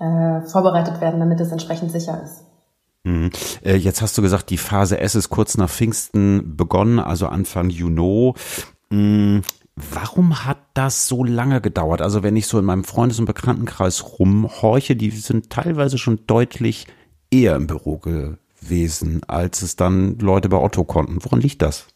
äh, 0.00 0.40
vorbereitet 0.40 1.00
werden, 1.00 1.20
damit 1.20 1.40
es 1.40 1.52
entsprechend 1.52 1.92
sicher 1.92 2.18
ist. 2.24 2.47
Mhm. 3.04 3.30
Äh, 3.62 3.76
jetzt 3.76 4.02
hast 4.02 4.16
du 4.18 4.22
gesagt, 4.22 4.50
die 4.50 4.58
Phase 4.58 4.98
S 5.00 5.14
ist 5.14 5.30
kurz 5.30 5.56
nach 5.56 5.70
Pfingsten 5.70 6.56
begonnen, 6.56 6.98
also 6.98 7.26
Anfang 7.26 7.70
Juni. 7.70 8.34
Mhm. 8.90 9.42
Warum 9.92 10.44
hat 10.44 10.58
das 10.74 11.06
so 11.06 11.22
lange 11.22 11.60
gedauert? 11.60 12.02
Also 12.02 12.24
wenn 12.24 12.36
ich 12.36 12.48
so 12.48 12.58
in 12.58 12.64
meinem 12.64 12.84
Freundes- 12.84 13.20
und 13.20 13.26
Bekanntenkreis 13.26 14.18
rumhorche, 14.18 14.96
die 14.96 15.10
sind 15.10 15.50
teilweise 15.50 15.98
schon 15.98 16.20
deutlich 16.26 16.86
eher 17.30 17.54
im 17.54 17.68
Büro 17.68 17.98
gewesen, 17.98 19.22
als 19.28 19.62
es 19.62 19.76
dann 19.76 20.18
Leute 20.18 20.48
bei 20.48 20.56
Otto 20.56 20.82
konnten. 20.82 21.24
Woran 21.24 21.40
liegt 21.40 21.62
das? 21.62 21.86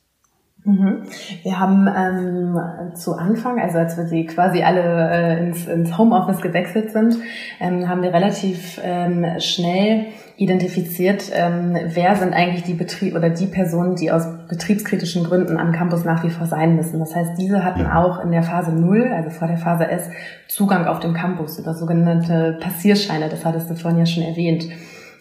Mhm. 0.65 1.03
Wir 1.43 1.59
haben 1.59 1.89
ähm, 1.89 2.95
zu 2.95 3.15
Anfang, 3.15 3.61
also 3.61 3.79
als 3.79 3.97
wir 3.97 4.07
sie 4.07 4.27
quasi 4.27 4.63
alle 4.63 5.11
äh, 5.11 5.45
ins, 5.45 5.67
ins 5.67 5.99
Homeoffice 5.99 6.41
gewechselt 6.41 6.93
sind, 6.93 7.17
ähm, 7.61 7.89
haben 7.89 8.03
wir 8.03 8.15
relativ 8.15 8.81
ähm, 8.85 9.27
schnell 9.41 10.07
identifiziert, 10.37 11.31
ähm, 11.35 11.77
wer 11.85 12.17
sind 12.17 12.33
eigentlich 12.33 12.63
die 12.63 12.75
Betrieb 12.75 13.15
oder 13.15 13.31
die 13.31 13.47
Personen, 13.47 13.97
die 13.97 14.11
aus 14.11 14.25
betriebskritischen 14.49 15.25
Gründen 15.25 15.57
am 15.57 15.73
Campus 15.73 16.05
nach 16.05 16.25
wie 16.25 16.31
vor 16.31 16.47
sein 16.47 16.77
müssen. 16.77 16.99
Das 17.01 17.15
heißt, 17.15 17.33
diese 17.39 17.65
hatten 17.65 17.87
auch 17.87 18.23
in 18.23 18.31
der 18.31 18.43
Phase 18.43 18.73
0, 18.73 19.13
also 19.13 19.31
vor 19.31 19.49
der 19.49 19.59
Phase 19.59 19.89
S, 19.89 20.09
Zugang 20.49 20.87
auf 20.87 21.01
dem 21.01 21.13
Campus 21.13 21.59
über 21.59 21.75
sogenannte 21.75 22.59
Passierscheine. 22.61 23.29
Das 23.29 23.45
hattest 23.45 23.69
du 23.69 23.75
vorhin 23.75 23.99
ja 23.99 24.07
schon 24.07 24.23
erwähnt. 24.23 24.65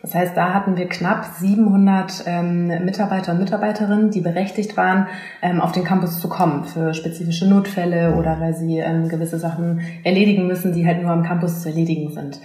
Das 0.01 0.15
heißt, 0.15 0.36
da 0.36 0.53
hatten 0.53 0.77
wir 0.77 0.89
knapp 0.89 1.25
700 1.25 2.24
ähm, 2.25 2.67
Mitarbeiter 2.84 3.34
und 3.34 3.39
Mitarbeiterinnen, 3.39 4.10
die 4.10 4.22
berechtigt 4.22 4.75
waren, 4.75 5.08
ähm, 5.43 5.62
auf 5.62 5.72
den 5.74 5.84
Campus 5.84 6.20
zu 6.20 6.27
kommen 6.27 6.63
für 6.65 6.93
spezifische 6.93 7.48
Notfälle 7.48 8.15
oder 8.15 8.39
weil 8.39 8.55
sie 8.55 8.79
ähm, 8.79 9.10
gewisse 9.10 9.38
Sachen 9.38 9.81
erledigen 10.03 10.48
müssen, 10.48 10.74
die 10.74 10.88
halt 10.88 11.03
nur 11.03 11.12
am 11.12 11.24
Campus 11.24 11.62
zu 11.62 11.70
erledigen 11.70 12.12
sind. 12.12 12.39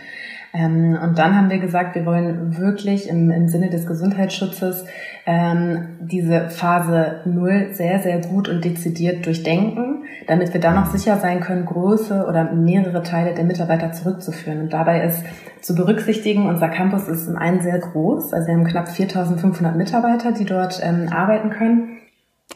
Ähm, 0.56 0.98
und 1.02 1.18
dann 1.18 1.36
haben 1.36 1.50
wir 1.50 1.58
gesagt, 1.58 1.94
wir 1.96 2.06
wollen 2.06 2.56
wirklich 2.56 3.08
im, 3.08 3.30
im 3.30 3.48
Sinne 3.48 3.68
des 3.68 3.86
Gesundheitsschutzes 3.86 4.86
ähm, 5.26 5.98
diese 6.00 6.48
Phase 6.48 7.20
null 7.26 7.68
sehr, 7.72 7.98
sehr 7.98 8.20
gut 8.20 8.48
und 8.48 8.64
dezidiert 8.64 9.26
durchdenken, 9.26 10.04
damit 10.26 10.54
wir 10.54 10.60
da 10.60 10.72
noch 10.72 10.86
sicher 10.86 11.18
sein 11.18 11.40
können, 11.40 11.66
große 11.66 12.24
oder 12.26 12.52
mehrere 12.52 13.02
Teile 13.02 13.34
der 13.34 13.44
Mitarbeiter 13.44 13.92
zurückzuführen. 13.92 14.62
Und 14.62 14.72
dabei 14.72 15.02
ist 15.02 15.22
zu 15.60 15.74
berücksichtigen, 15.74 16.48
unser 16.48 16.68
Campus 16.68 17.06
ist 17.06 17.28
im 17.28 17.36
einen 17.36 17.60
sehr 17.60 17.78
groß, 17.78 18.32
also 18.32 18.46
wir 18.46 18.54
haben 18.54 18.64
knapp 18.64 18.88
4500 18.88 19.76
Mitarbeiter, 19.76 20.32
die 20.32 20.44
dort 20.44 20.80
ähm, 20.82 21.08
arbeiten 21.12 21.50
können. 21.50 21.98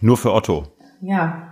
Nur 0.00 0.16
für 0.16 0.32
Otto? 0.32 0.64
Ja, 1.02 1.50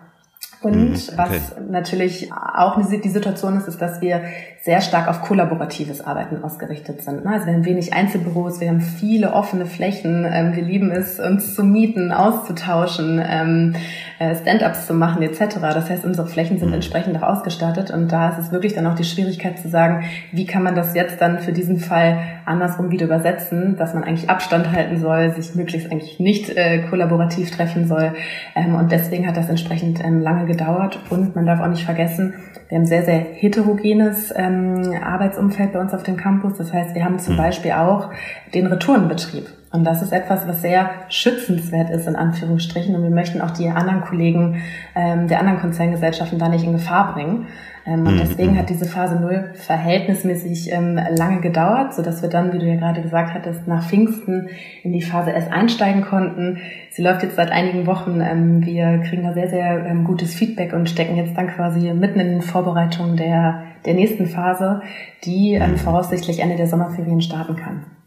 und 0.61 0.90
mhm, 0.90 0.95
okay. 0.95 1.12
was 1.17 1.55
natürlich 1.69 2.33
auch 2.33 2.81
die 2.81 3.09
Situation 3.09 3.57
ist, 3.57 3.69
ist, 3.69 3.81
dass 3.81 4.00
wir 4.00 4.23
sehr 4.68 4.82
stark 4.82 5.08
auf 5.08 5.22
kollaboratives 5.22 6.02
Arbeiten 6.02 6.44
ausgerichtet 6.44 7.00
sind. 7.00 7.25
Ne? 7.25 7.32
Also 7.32 7.46
wir 7.46 7.54
haben 7.54 7.64
wenig 7.64 7.94
Einzelbüros, 7.94 8.60
wir 8.60 8.68
haben 8.68 8.82
viele 8.82 9.32
offene 9.32 9.64
Flächen. 9.64 10.26
Ähm, 10.30 10.54
wir 10.54 10.62
lieben 10.62 10.90
es, 10.90 11.18
uns 11.18 11.54
zu 11.54 11.64
mieten, 11.64 12.12
auszutauschen, 12.12 13.18
ähm, 13.26 13.75
äh, 14.18 14.37
Stand-ups 14.37 14.87
zu 14.87 14.92
machen 14.92 15.22
etc. 15.22 15.56
Das 15.62 15.88
heißt, 15.88 16.04
unsere 16.04 16.26
Flächen 16.26 16.58
sind 16.58 16.68
mhm. 16.68 16.75
entsprechend 16.75 17.16
auch 17.16 17.22
ausgestattet 17.22 17.90
und 17.90 18.12
da 18.12 18.28
ist 18.28 18.38
es 18.40 18.52
wirklich 18.52 18.75
dann 18.75 18.87
auch 18.87 18.94
die 18.94 19.04
Schwierigkeit 19.04 19.58
zu 19.58 19.70
sagen, 19.70 20.04
wie 20.32 20.44
kann 20.44 20.62
man 20.62 20.75
das 20.75 20.94
jetzt 20.94 21.18
dann 21.22 21.38
für 21.38 21.54
diesen 21.54 21.78
Fall 21.78 22.18
andersrum 22.44 22.90
wieder 22.90 23.06
übersetzen, 23.06 23.76
dass 23.78 23.94
man 23.94 24.04
eigentlich 24.04 24.28
Abstand 24.28 24.70
halten 24.70 24.98
soll, 24.98 25.30
sich 25.30 25.54
möglichst 25.54 25.90
eigentlich 25.90 26.20
nicht 26.20 26.54
äh, 26.54 26.80
kollaborativ 26.90 27.50
treffen 27.52 27.87
soll. 27.87 28.12
Ähm, 28.54 28.75
und 28.75 28.92
deswegen 28.92 29.26
hat 29.26 29.38
das 29.38 29.48
entsprechend 29.48 30.00
lange 30.00 30.44
gedauert 30.44 31.00
und 31.08 31.34
man 31.34 31.46
darf 31.46 31.60
auch 31.60 31.68
nicht 31.68 31.84
vergessen, 31.84 32.34
wir 32.68 32.76
haben 32.76 32.84
sehr, 32.84 33.02
sehr 33.02 33.18
heterogenes 33.18 34.30
ähm, 34.37 34.58
Arbeitsumfeld 35.03 35.73
bei 35.73 35.81
uns 35.81 35.95
auf 35.95 36.03
dem 36.03 36.17
Campus. 36.17 36.57
Das 36.59 36.73
heißt, 36.73 36.95
wir 36.95 37.05
haben 37.05 37.19
zum 37.19 37.35
mhm. 37.35 37.38
Beispiel 37.38 37.73
auch 37.73 38.11
den 38.55 38.67
Retourenbetrieb. 38.67 39.47
Und 39.70 39.84
das 39.84 40.00
ist 40.00 40.12
etwas, 40.12 40.48
was 40.48 40.62
sehr 40.62 40.90
schützenswert 41.10 41.90
ist, 41.90 42.08
in 42.08 42.16
Anführungsstrichen. 42.16 42.94
Und 42.94 43.02
wir 43.02 43.10
möchten 43.10 43.42
auch 43.42 43.50
die 43.50 43.68
anderen 43.68 44.00
Kollegen 44.00 44.62
ähm, 44.94 45.28
der 45.28 45.40
anderen 45.40 45.60
Konzerngesellschaften 45.60 46.38
da 46.38 46.48
nicht 46.48 46.64
in 46.64 46.72
Gefahr 46.72 47.12
bringen. 47.12 47.46
Ähm, 47.84 48.06
und 48.06 48.14
mhm, 48.14 48.18
deswegen 48.18 48.52
mhm. 48.52 48.58
hat 48.58 48.70
diese 48.70 48.87
Phase 48.87 49.20
Null 49.20 49.50
verhältnismäßig 49.54 50.72
ähm, 50.72 50.98
lange 51.16 51.40
gedauert, 51.40 51.94
so 51.94 52.02
dass 52.02 52.22
wir 52.22 52.30
dann, 52.30 52.52
wie 52.52 52.58
du 52.58 52.66
ja 52.66 52.76
gerade 52.76 53.02
gesagt 53.02 53.34
hattest, 53.34 53.66
nach 53.66 53.87
Pfingsten 53.87 54.48
in 54.82 54.92
die 54.92 55.02
Phase 55.02 55.32
S 55.34 55.50
einsteigen 55.50 56.02
konnten. 56.02 56.58
Sie 56.90 57.02
läuft 57.02 57.22
jetzt 57.22 57.37
seit 57.37 57.50
einigen 57.50 57.87
Wochen. 57.87 58.22
Ähm, 58.22 58.64
wir 58.64 59.02
kriegen 59.06 59.22
da 59.22 59.34
sehr, 59.34 59.50
sehr 59.50 59.84
ähm, 59.87 60.04
gutes 60.04 60.34
Feedback 60.34 60.72
und 60.72 60.88
stecken 60.88 61.16
jetzt 61.16 61.37
dann 61.37 61.48
quasi 61.48 61.92
mitten 61.92 62.20
in 62.20 62.28
den 62.28 62.42
Vorbereitungen 62.42 63.16
der, 63.16 63.64
der 63.84 63.94
nächsten 63.94 64.26
Phase, 64.26 64.80
die 65.25 65.54
ähm, 65.54 65.72
mhm. 65.72 65.76
voraussichtlich 65.76 66.40
Ende 66.40 66.56
der 66.56 66.68
Sommerferien 66.68 67.20
starten 67.20 67.56
kann. 67.56 67.98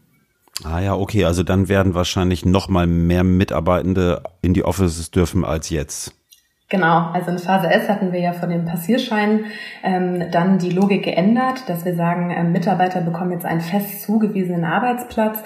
Ah 0.64 0.80
ja, 0.80 0.94
okay, 0.94 1.24
also 1.24 1.42
dann 1.42 1.68
werden 1.68 1.94
wahrscheinlich 1.94 2.44
noch 2.44 2.68
mal 2.68 2.86
mehr 2.86 3.24
Mitarbeitende 3.24 4.22
in 4.42 4.54
die 4.54 4.64
Offices 4.64 5.10
dürfen 5.10 5.44
als 5.44 5.70
jetzt. 5.70 6.14
Genau, 6.68 7.10
also 7.12 7.30
in 7.30 7.38
Phase 7.38 7.70
S 7.70 7.88
hatten 7.90 8.12
wir 8.12 8.20
ja 8.20 8.32
von 8.32 8.48
den 8.48 8.64
Passierscheinen 8.64 9.44
ähm, 9.82 10.30
dann 10.30 10.56
die 10.56 10.70
Logik 10.70 11.04
geändert, 11.04 11.68
dass 11.68 11.84
wir 11.84 11.94
sagen, 11.94 12.30
äh, 12.30 12.44
Mitarbeiter 12.44 13.02
bekommen 13.02 13.32
jetzt 13.32 13.44
einen 13.44 13.60
fest 13.60 14.00
zugewiesenen 14.00 14.64
Arbeitsplatz. 14.64 15.38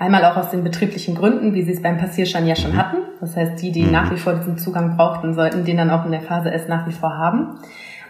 Einmal 0.00 0.24
auch 0.24 0.36
aus 0.36 0.50
den 0.50 0.64
betrieblichen 0.64 1.14
Gründen, 1.14 1.54
wie 1.54 1.62
sie 1.62 1.72
es 1.72 1.80
beim 1.80 1.98
Passierschein 1.98 2.44
ja 2.46 2.56
schon 2.56 2.72
mhm. 2.72 2.76
hatten. 2.76 2.96
Das 3.20 3.36
heißt, 3.36 3.62
die, 3.62 3.70
die 3.70 3.84
mhm. 3.84 3.92
nach 3.92 4.10
wie 4.10 4.16
vor 4.16 4.34
diesen 4.34 4.58
Zugang 4.58 4.96
brauchten, 4.96 5.34
sollten 5.34 5.64
den 5.64 5.76
dann 5.76 5.90
auch 5.90 6.04
in 6.04 6.10
der 6.10 6.22
Phase 6.22 6.50
S 6.50 6.66
nach 6.66 6.88
wie 6.88 6.92
vor 6.92 7.16
haben. 7.16 7.60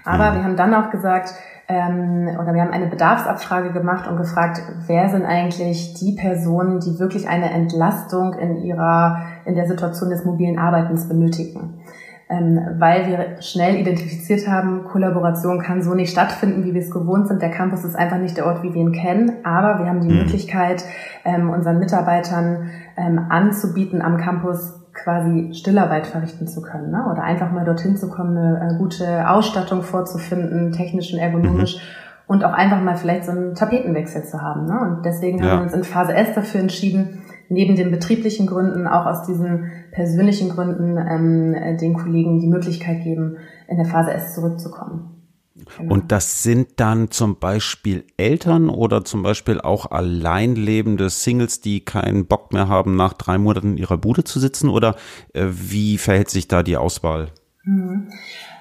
Aber 0.07 0.31
mhm. 0.31 0.37
wir 0.37 0.45
haben 0.45 0.57
dann 0.57 0.73
auch 0.73 0.91
gesagt, 0.91 1.35
ähm, 1.69 2.29
oder 2.41 2.55
wir 2.55 2.63
haben 2.63 2.73
eine 2.73 2.87
Bedarfsabfrage 2.87 3.73
gemacht 3.73 4.09
und 4.09 4.17
gefragt, 4.17 4.61
wer 4.87 5.09
sind 5.09 5.25
eigentlich 5.25 5.95
die 5.95 6.13
Personen, 6.13 6.81
die 6.81 6.99
wirklich 6.99 7.29
eine 7.29 7.51
Entlastung 7.51 8.35
in 8.35 8.57
ihrer, 8.57 9.23
in 9.45 9.55
der 9.55 9.67
Situation 9.67 10.11
des 10.11 10.25
mobilen 10.25 10.59
Arbeitens 10.59 11.09
benötigen 11.09 11.81
ähm, 12.29 12.59
weil 12.79 13.07
wir 13.07 13.43
schnell 13.43 13.77
identifiziert 13.77 14.49
haben, 14.49 14.85
Kollaboration 14.85 15.61
kann 15.61 15.83
so 15.83 15.95
nicht 15.95 16.11
stattfinden, 16.11 16.65
wie 16.65 16.73
wir 16.73 16.81
es 16.81 16.91
gewohnt 16.91 17.29
sind. 17.29 17.43
Der 17.43 17.51
Campus 17.51 17.85
ist 17.85 17.97
einfach 17.97 18.19
nicht 18.19 18.37
der 18.37 18.47
Ort, 18.47 18.63
wie 18.63 18.73
wir 18.73 18.81
ihn 18.81 18.93
kennen, 18.93 19.45
aber 19.45 19.79
wir 19.79 19.87
haben 19.87 20.01
die 20.01 20.09
mhm. 20.09 20.21
Möglichkeit, 20.21 20.85
ähm, 21.25 21.51
unseren 21.51 21.79
Mitarbeitern 21.79 22.71
ähm, 22.97 23.27
anzubieten, 23.29 24.01
am 24.01 24.17
Campus 24.17 24.81
quasi 24.95 25.53
Stillarbeit 25.53 26.07
verrichten 26.07 26.47
zu 26.47 26.63
können 26.63 26.91
ne? 26.91 27.05
oder 27.11 27.23
einfach 27.23 27.51
mal 27.51 27.65
dorthin 27.65 27.97
zu 27.97 28.09
kommen, 28.09 28.37
eine, 28.37 28.79
gute 28.79 29.29
Ausstattung 29.29 29.83
vorzufinden, 29.83 30.73
technisch 30.73 31.13
und 31.13 31.19
ergonomisch. 31.19 31.77
Mhm. 31.77 31.81
Und 32.27 32.43
auch 32.43 32.55
einfach 32.55 32.81
mal 32.81 32.97
vielleicht 32.97 33.27
so 33.27 33.33
einen 33.33 33.55
Tapetenwechsel 33.55 34.25
zu 34.25 34.41
haben. 34.41 34.65
Ne? 34.65 34.81
Und 34.81 35.05
deswegen 35.05 35.39
ja. 35.39 35.51
haben 35.51 35.59
wir 35.59 35.63
uns 35.65 35.75
in 35.75 35.85
Phase 35.85 36.15
S 36.15 36.35
dafür 36.35 36.61
entschieden, 36.61 37.21
neben 37.51 37.77
den 37.77 37.91
betrieblichen 37.91 38.47
Gründen 38.47 38.87
auch 38.87 39.05
aus 39.05 39.27
diesen 39.27 39.71
persönlichen 39.91 40.49
Gründen 40.49 40.97
ähm, 40.97 41.77
den 41.77 41.93
Kollegen 41.93 42.41
die 42.41 42.47
Möglichkeit 42.47 43.03
geben, 43.03 43.37
in 43.69 43.77
der 43.77 43.85
Phase 43.85 44.15
S 44.15 44.35
zurückzukommen. 44.35 45.24
Genau. 45.79 45.95
Und 45.95 46.11
das 46.11 46.43
sind 46.43 46.81
dann 46.81 47.13
zum 47.13 47.39
Beispiel 47.39 48.05
Eltern 48.17 48.69
oder 48.69 49.05
zum 49.05 49.23
Beispiel 49.23 49.61
auch 49.61 49.91
alleinlebende 49.91 51.09
Singles, 51.11 51.61
die 51.61 51.85
keinen 51.85 52.27
Bock 52.27 52.53
mehr 52.53 52.69
haben, 52.69 52.97
nach 52.97 53.13
drei 53.13 53.39
Monaten 53.39 53.73
in 53.73 53.77
ihrer 53.77 53.97
Bude 53.97 54.25
zu 54.25 54.41
sitzen? 54.41 54.69
Oder 54.69 54.97
äh, 55.33 55.47
wie 55.49 55.97
verhält 55.99 56.31
sich 56.31 56.49
da 56.49 56.65
die 56.65 56.77
Auswahl? 56.77 57.29
Mhm. 57.63 58.09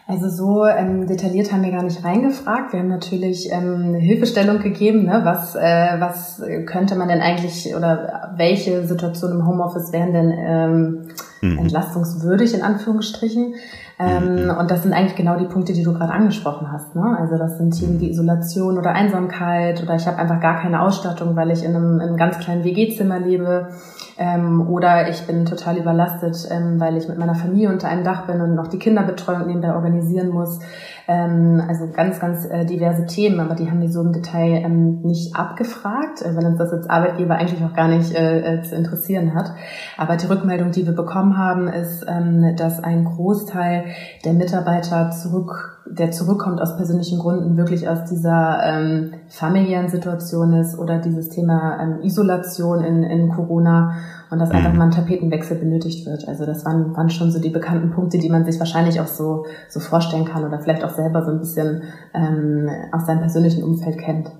Also 0.05 0.29
so 0.29 0.65
ähm, 0.65 1.07
detailliert 1.07 1.51
haben 1.51 1.63
wir 1.63 1.71
gar 1.71 1.81
nicht 1.81 2.03
reingefragt. 2.03 2.73
Wir 2.73 2.81
haben 2.81 2.89
natürlich 2.89 3.49
ähm, 3.51 3.85
eine 3.87 3.99
Hilfestellung 3.99 4.59
gegeben, 4.59 5.05
ne? 5.05 5.21
was, 5.23 5.55
äh, 5.55 5.95
was 5.99 6.43
könnte 6.65 6.95
man 6.95 7.07
denn 7.07 7.21
eigentlich 7.21 7.73
oder 7.75 8.33
welche 8.35 8.85
Situationen 8.85 9.39
im 9.39 9.47
Homeoffice 9.47 9.93
wären 9.93 10.13
denn 10.13 10.33
ähm, 10.37 11.07
mhm. 11.43 11.59
entlastungswürdig 11.59 12.53
in 12.53 12.61
Anführungsstrichen. 12.61 13.55
Ähm, 13.99 14.45
mhm. 14.45 14.49
Und 14.49 14.71
das 14.71 14.83
sind 14.83 14.93
eigentlich 14.93 15.15
genau 15.15 15.37
die 15.37 15.45
Punkte, 15.45 15.73
die 15.73 15.83
du 15.83 15.93
gerade 15.93 16.11
angesprochen 16.11 16.71
hast. 16.71 16.95
Ne? 16.95 17.15
Also 17.19 17.37
das 17.37 17.57
sind 17.57 17.71
Themen 17.77 17.99
wie 17.99 18.09
Isolation 18.09 18.77
oder 18.77 18.91
Einsamkeit 18.91 19.83
oder 19.83 19.95
ich 19.95 20.07
habe 20.07 20.17
einfach 20.17 20.39
gar 20.39 20.59
keine 20.59 20.81
Ausstattung, 20.81 21.35
weil 21.35 21.51
ich 21.51 21.63
in 21.63 21.75
einem, 21.75 21.99
in 21.99 22.07
einem 22.07 22.17
ganz 22.17 22.39
kleinen 22.39 22.63
WG-Zimmer 22.63 23.19
lebe. 23.19 23.69
Ähm, 24.17 24.67
oder 24.69 25.09
ich 25.09 25.25
bin 25.25 25.45
total 25.45 25.77
überlastet, 25.77 26.47
ähm, 26.51 26.79
weil 26.79 26.97
ich 26.97 27.07
mit 27.07 27.17
meiner 27.17 27.35
Familie 27.35 27.69
unter 27.69 27.87
einem 27.87 28.03
Dach 28.03 28.27
bin 28.27 28.41
und 28.41 28.55
noch 28.55 28.67
die 28.67 28.77
Kinderbetreuung 28.77 29.47
nebenbei 29.47 29.73
organisieren 29.73 30.29
muss. 30.29 30.59
Ähm, 31.07 31.61
also 31.67 31.91
ganz, 31.91 32.19
ganz 32.19 32.45
äh, 32.45 32.65
diverse 32.65 33.05
Themen, 33.05 33.39
aber 33.39 33.55
die 33.55 33.69
haben 33.69 33.81
wir 33.81 33.91
so 33.91 34.01
im 34.01 34.13
Detail 34.13 34.63
ähm, 34.63 35.01
nicht 35.01 35.35
abgefragt, 35.35 36.21
äh, 36.21 36.35
weil 36.35 36.45
uns 36.45 36.57
das 36.57 36.71
als 36.71 36.89
Arbeitgeber 36.89 37.35
eigentlich 37.35 37.63
auch 37.63 37.73
gar 37.73 37.89
nicht 37.89 38.13
äh, 38.13 38.59
äh, 38.59 38.61
zu 38.61 38.75
interessieren 38.75 39.33
hat. 39.33 39.51
Aber 39.97 40.15
die 40.15 40.27
Rückmeldung, 40.27 40.71
die 40.71 40.85
wir 40.85 40.93
bekommen 40.93 41.37
haben, 41.37 41.67
ist, 41.67 42.05
ähm, 42.07 42.55
dass 42.55 42.81
ein 42.81 43.03
Großteil 43.03 43.85
der 44.23 44.33
Mitarbeiter 44.33 45.11
zurück 45.11 45.82
der 45.85 46.11
zurückkommt 46.11 46.61
aus 46.61 46.77
persönlichen 46.77 47.19
Gründen, 47.19 47.57
wirklich 47.57 47.87
aus 47.89 48.05
dieser 48.09 48.59
ähm, 48.63 49.13
familiären 49.27 49.89
Situation 49.89 50.53
ist 50.53 50.77
oder 50.77 50.99
dieses 50.99 51.29
Thema 51.29 51.77
ähm, 51.81 51.99
Isolation 52.03 52.83
in, 52.83 53.03
in 53.03 53.29
Corona 53.29 53.95
und 54.29 54.39
dass 54.39 54.51
einfach 54.51 54.71
mhm. 54.71 54.77
mal 54.77 54.85
ein 54.85 54.91
Tapetenwechsel 54.91 55.57
benötigt 55.57 56.05
wird. 56.05 56.27
Also 56.27 56.45
das 56.45 56.65
waren, 56.65 56.95
waren 56.95 57.09
schon 57.09 57.31
so 57.31 57.39
die 57.39 57.49
bekannten 57.49 57.91
Punkte, 57.91 58.17
die 58.17 58.29
man 58.29 58.45
sich 58.45 58.59
wahrscheinlich 58.59 58.99
auch 59.01 59.07
so, 59.07 59.45
so 59.69 59.79
vorstellen 59.79 60.25
kann 60.25 60.45
oder 60.45 60.59
vielleicht 60.59 60.83
auch 60.83 60.89
selber 60.89 61.23
so 61.25 61.31
ein 61.31 61.39
bisschen 61.39 61.83
ähm, 62.13 62.69
aus 62.91 63.05
seinem 63.05 63.19
persönlichen 63.19 63.63
Umfeld 63.63 63.97
kennt. 63.99 64.31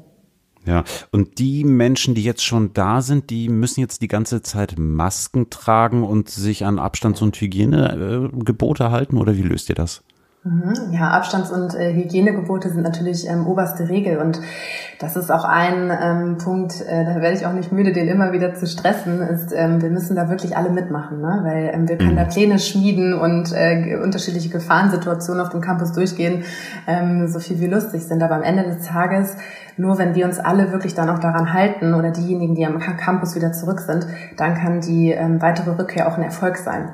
Ja, 0.65 0.85
und 1.11 1.39
die 1.39 1.65
Menschen, 1.65 2.15
die 2.15 2.23
jetzt 2.23 2.43
schon 2.43 2.71
da 2.73 3.01
sind, 3.01 3.29
die 3.29 3.49
müssen 3.49 3.81
jetzt 3.81 4.01
die 4.01 4.07
ganze 4.07 4.41
Zeit 4.41 4.75
Masken 4.77 5.49
tragen 5.49 6.03
und 6.03 6.29
sich 6.29 6.65
an 6.65 6.79
Abstands- 6.79 7.21
und 7.21 7.35
Hygienegebote 7.35 8.89
halten 8.89 9.17
oder 9.17 9.35
wie 9.35 9.41
löst 9.41 9.67
ihr 9.67 9.75
das? 9.75 10.03
Mhm. 10.43 10.91
Ja, 10.91 11.11
Abstands- 11.11 11.51
und 11.51 11.73
äh, 11.73 11.93
Hygienegebote 11.93 12.69
sind 12.69 12.83
natürlich 12.83 13.27
ähm, 13.27 13.47
oberste 13.47 13.87
Regel 13.87 14.17
und 14.17 14.41
das 15.03 15.15
ist 15.15 15.31
auch 15.31 15.45
ein 15.45 15.91
ähm, 16.01 16.37
Punkt, 16.37 16.81
äh, 16.81 17.05
da 17.05 17.21
werde 17.21 17.37
ich 17.37 17.45
auch 17.45 17.53
nicht 17.53 17.71
müde, 17.71 17.93
den 17.93 18.07
immer 18.07 18.31
wieder 18.31 18.55
zu 18.55 18.65
stressen, 18.65 19.21
ist, 19.21 19.51
ähm, 19.53 19.81
wir 19.81 19.89
müssen 19.89 20.15
da 20.15 20.29
wirklich 20.29 20.57
alle 20.57 20.69
mitmachen, 20.69 21.21
ne? 21.21 21.41
weil 21.43 21.71
ähm, 21.73 21.87
wir 21.87 21.97
können 21.97 22.13
mhm. 22.13 22.17
da 22.17 22.23
Pläne 22.25 22.57
schmieden 22.57 23.13
und 23.13 23.51
äh, 23.53 23.97
unterschiedliche 24.01 24.49
Gefahrensituationen 24.49 25.41
auf 25.41 25.49
dem 25.49 25.61
Campus 25.61 25.91
durchgehen, 25.91 26.43
ähm, 26.87 27.27
so 27.27 27.39
viel 27.39 27.59
wie 27.59 27.67
lustig 27.67 28.03
sind, 28.03 28.23
aber 28.23 28.35
am 28.35 28.43
Ende 28.43 28.63
des 28.63 28.87
Tages 28.87 29.35
nur 29.77 29.97
wenn 29.97 30.13
wir 30.15 30.25
uns 30.25 30.39
alle 30.39 30.71
wirklich 30.71 30.93
dann 30.93 31.09
auch 31.09 31.19
daran 31.19 31.53
halten 31.53 31.93
oder 31.93 32.11
diejenigen, 32.11 32.55
die 32.55 32.65
am 32.65 32.79
Campus 32.79 33.35
wieder 33.35 33.53
zurück 33.53 33.79
sind, 33.79 34.05
dann 34.37 34.55
kann 34.55 34.81
die 34.81 35.11
ähm, 35.11 35.41
weitere 35.41 35.71
Rückkehr 35.71 36.07
auch 36.07 36.17
ein 36.17 36.23
Erfolg 36.23 36.57
sein. 36.57 36.89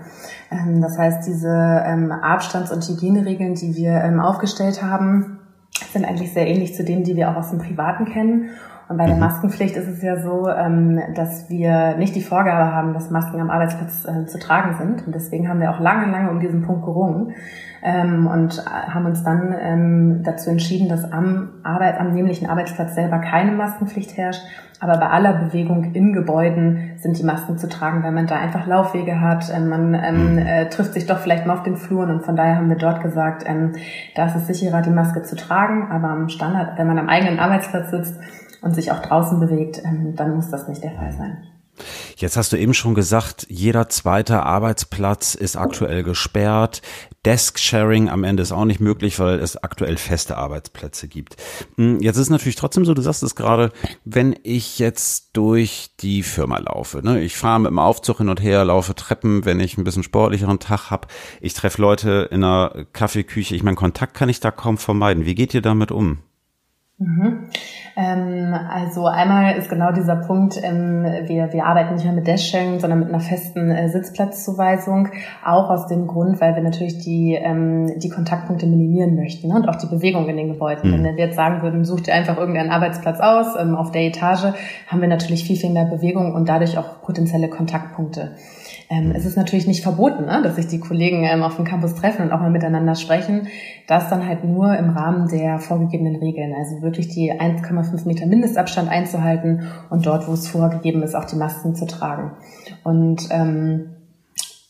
Ähm, 0.51 0.81
das 0.81 0.97
heißt, 0.97 1.27
diese 1.27 1.83
ähm, 1.85 2.11
Abstands- 2.11 2.71
und 2.71 2.87
Hygieneregeln, 2.87 3.55
die 3.55 3.75
wir 3.75 4.01
ähm, 4.03 4.19
aufgestellt 4.19 4.81
haben, 4.81 5.38
sind 5.87 6.05
eigentlich 6.05 6.33
sehr 6.33 6.47
ähnlich 6.47 6.75
zu 6.75 6.83
denen, 6.83 7.03
die 7.03 7.15
wir 7.15 7.29
auch 7.29 7.35
aus 7.35 7.49
dem 7.49 7.59
Privaten 7.59 8.05
kennen. 8.05 8.51
Und 8.89 8.97
bei 8.97 9.05
der 9.05 9.15
mhm. 9.15 9.21
Maskenpflicht 9.21 9.77
ist 9.77 9.87
es 9.87 10.01
ja 10.01 10.19
so, 10.19 10.49
ähm, 10.49 10.99
dass 11.13 11.47
wir 11.47 11.95
nicht 11.97 12.15
die 12.15 12.23
Vorgabe 12.23 12.73
haben, 12.73 12.95
dass 12.95 13.11
Masken 13.11 13.39
am 13.39 13.51
Arbeitsplatz 13.51 14.03
äh, 14.05 14.25
zu 14.25 14.39
tragen 14.39 14.77
sind. 14.79 15.05
Und 15.05 15.13
deswegen 15.13 15.47
haben 15.47 15.61
wir 15.61 15.69
auch 15.69 15.79
lange, 15.79 16.11
lange 16.11 16.31
um 16.31 16.39
diesen 16.39 16.63
Punkt 16.63 16.83
gerungen 16.85 17.35
ähm, 17.83 18.25
und 18.25 18.65
haben 18.65 19.05
uns 19.05 19.23
dann 19.23 19.55
ähm, 19.61 20.23
dazu 20.23 20.49
entschieden, 20.49 20.89
dass 20.89 21.11
am, 21.11 21.49
Arbeit, 21.61 21.99
am 21.99 22.13
nämlichen 22.13 22.49
Arbeitsplatz 22.49 22.95
selber 22.95 23.19
keine 23.19 23.51
Maskenpflicht 23.51 24.17
herrscht. 24.17 24.41
Aber 24.79 24.97
bei 24.97 25.07
aller 25.07 25.33
Bewegung 25.33 25.93
in 25.93 26.11
Gebäuden 26.11 26.93
sind 26.97 27.19
die 27.19 27.23
Masken 27.23 27.59
zu 27.59 27.69
tragen, 27.69 28.01
weil 28.01 28.11
man 28.11 28.25
da 28.25 28.37
einfach 28.37 28.65
Laufwege 28.65 29.21
hat. 29.21 29.53
Man 29.59 29.91
mhm. 29.91 30.37
äh, 30.39 30.67
trifft 30.69 30.93
sich 30.93 31.05
doch 31.05 31.19
vielleicht 31.19 31.45
mal 31.45 31.53
auf 31.53 31.63
den 31.63 31.75
Fluren 31.75 32.09
und 32.09 32.25
von 32.25 32.35
daher 32.35 32.55
haben 32.55 32.69
wir 32.69 32.77
dort 32.77 33.03
gesagt, 33.03 33.43
ähm, 33.45 33.73
da 34.15 34.25
ist 34.25 34.35
es 34.35 34.47
sicherer, 34.47 34.81
die 34.81 34.89
Maske 34.89 35.21
zu 35.21 35.35
tragen. 35.35 35.91
Aber 35.91 36.07
am 36.07 36.27
Standard, 36.29 36.79
wenn 36.79 36.87
man 36.87 36.97
am 36.97 37.07
eigenen 37.07 37.37
Arbeitsplatz 37.37 37.91
sitzt 37.91 38.19
und 38.61 38.75
sich 38.75 38.91
auch 38.91 39.01
draußen 39.01 39.39
bewegt, 39.39 39.81
ähm, 39.83 40.15
dann 40.15 40.35
muss 40.35 40.49
das 40.49 40.67
nicht 40.67 40.83
der 40.83 40.91
Fall 40.91 41.11
sein. 41.11 41.37
Jetzt 42.17 42.37
hast 42.37 42.51
du 42.51 42.57
eben 42.57 42.73
schon 42.73 42.95
gesagt, 42.95 43.45
jeder 43.49 43.89
zweite 43.89 44.43
Arbeitsplatz 44.43 45.35
ist 45.35 45.55
aktuell 45.55 46.03
gesperrt. 46.03 46.81
Desk-Sharing 47.25 48.09
am 48.09 48.23
Ende 48.23 48.43
ist 48.43 48.51
auch 48.51 48.65
nicht 48.65 48.79
möglich, 48.79 49.19
weil 49.19 49.39
es 49.39 49.61
aktuell 49.61 49.97
feste 49.97 50.37
Arbeitsplätze 50.37 51.07
gibt. 51.07 51.35
Hm, 51.75 51.99
jetzt 52.01 52.17
ist 52.17 52.29
natürlich 52.29 52.55
trotzdem 52.55 52.85
so, 52.85 52.93
du 52.93 53.01
sagst 53.01 53.23
es 53.23 53.35
gerade, 53.35 53.71
wenn 54.05 54.37
ich 54.43 54.79
jetzt 54.79 55.31
durch 55.33 55.91
die 55.99 56.23
Firma 56.23 56.59
laufe, 56.59 57.01
ne, 57.03 57.21
ich 57.21 57.35
fahre 57.35 57.59
mit 57.59 57.71
dem 57.71 57.79
Aufzug 57.79 58.19
hin 58.19 58.29
und 58.29 58.41
her, 58.41 58.63
laufe 58.65 58.95
Treppen, 58.95 59.45
wenn 59.45 59.59
ich 59.59 59.77
ein 59.77 59.83
bisschen 59.83 60.03
sportlicheren 60.03 60.59
Tag 60.59 60.89
habe, 60.91 61.07
ich 61.41 61.53
treffe 61.53 61.81
Leute 61.81 62.29
in 62.31 62.43
einer 62.43 62.85
Kaffeeküche, 62.93 63.55
ich 63.55 63.63
meine, 63.63 63.75
Kontakt 63.75 64.13
kann 64.13 64.29
ich 64.29 64.39
da 64.39 64.51
kaum 64.51 64.77
vermeiden. 64.77 65.25
Wie 65.25 65.35
geht 65.35 65.53
ihr 65.53 65.61
damit 65.61 65.91
um? 65.91 66.19
Mhm. 66.99 67.47
Ähm, 67.95 68.53
also 68.69 69.07
einmal 69.07 69.57
ist 69.57 69.69
genau 69.69 69.91
dieser 69.93 70.17
Punkt, 70.17 70.59
ähm, 70.61 71.03
wir, 71.03 71.53
wir 71.53 71.65
arbeiten 71.65 71.93
nicht 71.93 72.03
mehr 72.03 72.13
mit 72.13 72.27
Dashing, 72.27 72.79
sondern 72.79 72.99
mit 72.99 73.07
einer 73.07 73.21
festen 73.21 73.71
äh, 73.71 73.87
Sitzplatzzuweisung, 73.89 75.07
auch 75.45 75.69
aus 75.69 75.87
dem 75.87 76.07
Grund, 76.07 76.41
weil 76.41 76.55
wir 76.55 76.61
natürlich 76.61 76.99
die, 76.99 77.35
ähm, 77.35 77.99
die 77.99 78.09
Kontaktpunkte 78.09 78.67
minimieren 78.67 79.15
möchten 79.15 79.47
ne? 79.47 79.55
und 79.55 79.69
auch 79.69 79.77
die 79.77 79.87
Bewegung 79.87 80.27
in 80.27 80.35
den 80.35 80.49
Gebäuden. 80.49 80.91
Mhm. 80.91 81.03
Wenn 81.03 81.17
wir 81.17 81.25
jetzt 81.25 81.37
sagen 81.37 81.61
würden, 81.61 81.85
such 81.85 82.01
dir 82.01 82.13
einfach 82.13 82.37
irgendeinen 82.37 82.69
Arbeitsplatz 82.69 83.21
aus 83.21 83.47
ähm, 83.57 83.75
auf 83.75 83.91
der 83.91 84.03
Etage, 84.03 84.53
haben 84.87 85.01
wir 85.01 85.07
natürlich 85.07 85.45
viel, 85.45 85.55
viel 85.55 85.71
mehr 85.71 85.85
Bewegung 85.85 86.33
und 86.33 86.49
dadurch 86.49 86.77
auch 86.77 87.01
potenzielle 87.01 87.47
Kontaktpunkte. 87.47 88.31
Ähm, 88.91 89.11
es 89.15 89.23
ist 89.23 89.37
natürlich 89.37 89.67
nicht 89.67 89.83
verboten, 89.83 90.25
ne, 90.25 90.41
dass 90.43 90.55
sich 90.55 90.65
die 90.65 90.79
Kollegen 90.79 91.23
ähm, 91.23 91.43
auf 91.43 91.55
dem 91.57 91.65
Campus 91.65 91.93
treffen 91.93 92.23
und 92.23 92.31
auch 92.31 92.39
mal 92.39 92.49
miteinander 92.49 92.95
sprechen. 92.95 93.47
Das 93.87 94.09
dann 94.09 94.27
halt 94.27 94.43
nur 94.43 94.75
im 94.75 94.89
Rahmen 94.89 95.27
der 95.27 95.59
vorgegebenen 95.59 96.15
Regeln. 96.15 96.53
Also 96.57 96.81
wirklich 96.89 97.07
die 97.09 97.31
1,5 97.31 98.07
Meter 98.07 98.25
Mindestabstand 98.25 98.89
einzuhalten 98.89 99.67
und 99.89 100.05
dort, 100.05 100.27
wo 100.27 100.33
es 100.33 100.47
vorgegeben 100.47 101.03
ist, 101.03 101.15
auch 101.15 101.25
die 101.25 101.35
Masken 101.35 101.75
zu 101.75 101.85
tragen. 101.85 102.31
Und 102.83 103.27
ähm, 103.31 103.91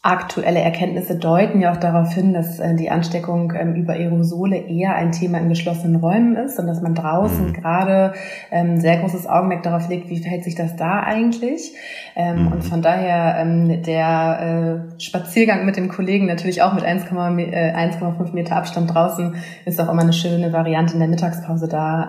Aktuelle 0.09 0.59
Erkenntnisse 0.59 1.15
deuten 1.15 1.61
ja 1.61 1.71
auch 1.71 1.77
darauf 1.77 2.11
hin, 2.11 2.33
dass 2.33 2.59
äh, 2.59 2.75
die 2.75 2.89
Ansteckung 2.89 3.53
ähm, 3.55 3.75
über 3.75 3.93
Aerosole 3.93 4.57
eher 4.57 4.95
ein 4.95 5.11
Thema 5.11 5.37
in 5.37 5.49
geschlossenen 5.49 5.97
Räumen 5.97 6.35
ist 6.35 6.57
und 6.57 6.65
dass 6.65 6.81
man 6.81 6.95
draußen 6.95 7.49
mhm. 7.49 7.53
gerade 7.53 8.13
ähm, 8.49 8.77
sehr 8.77 8.97
großes 8.97 9.27
Augenmerk 9.27 9.61
darauf 9.61 9.87
legt, 9.87 10.09
wie 10.09 10.17
verhält 10.17 10.43
sich 10.43 10.55
das 10.55 10.75
da 10.75 11.01
eigentlich. 11.01 11.73
Ähm, 12.15 12.45
mhm. 12.45 12.51
Und 12.53 12.63
von 12.63 12.81
daher 12.81 13.45
der 13.45 14.87
äh, 14.97 14.99
Spaziergang 14.99 15.65
mit 15.65 15.77
dem 15.77 15.89
Kollegen 15.89 16.25
natürlich 16.25 16.63
auch 16.63 16.73
mit 16.73 16.83
1,5 16.83 17.39
äh, 17.39 18.33
Meter 18.33 18.55
Abstand 18.55 18.93
draußen 18.93 19.35
ist 19.65 19.79
auch 19.79 19.91
immer 19.91 20.01
eine 20.01 20.13
schöne 20.13 20.51
Variante 20.51 20.93
in 20.93 20.99
der 20.99 21.07
Mittagspause 21.07 21.67
da, 21.67 22.07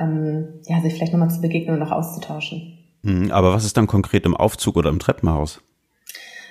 ja, 0.66 0.80
sich 0.80 0.94
vielleicht 0.94 1.12
nochmal 1.12 1.30
zu 1.30 1.40
begegnen 1.40 1.76
und 1.76 1.86
auch 1.86 1.92
auszutauschen. 1.92 2.78
Mhm. 3.02 3.30
Aber 3.30 3.52
was 3.52 3.64
ist 3.64 3.76
dann 3.76 3.86
konkret 3.86 4.26
im 4.26 4.36
Aufzug 4.36 4.76
oder 4.76 4.90
im 4.90 4.98
Treppenhaus? 4.98 5.62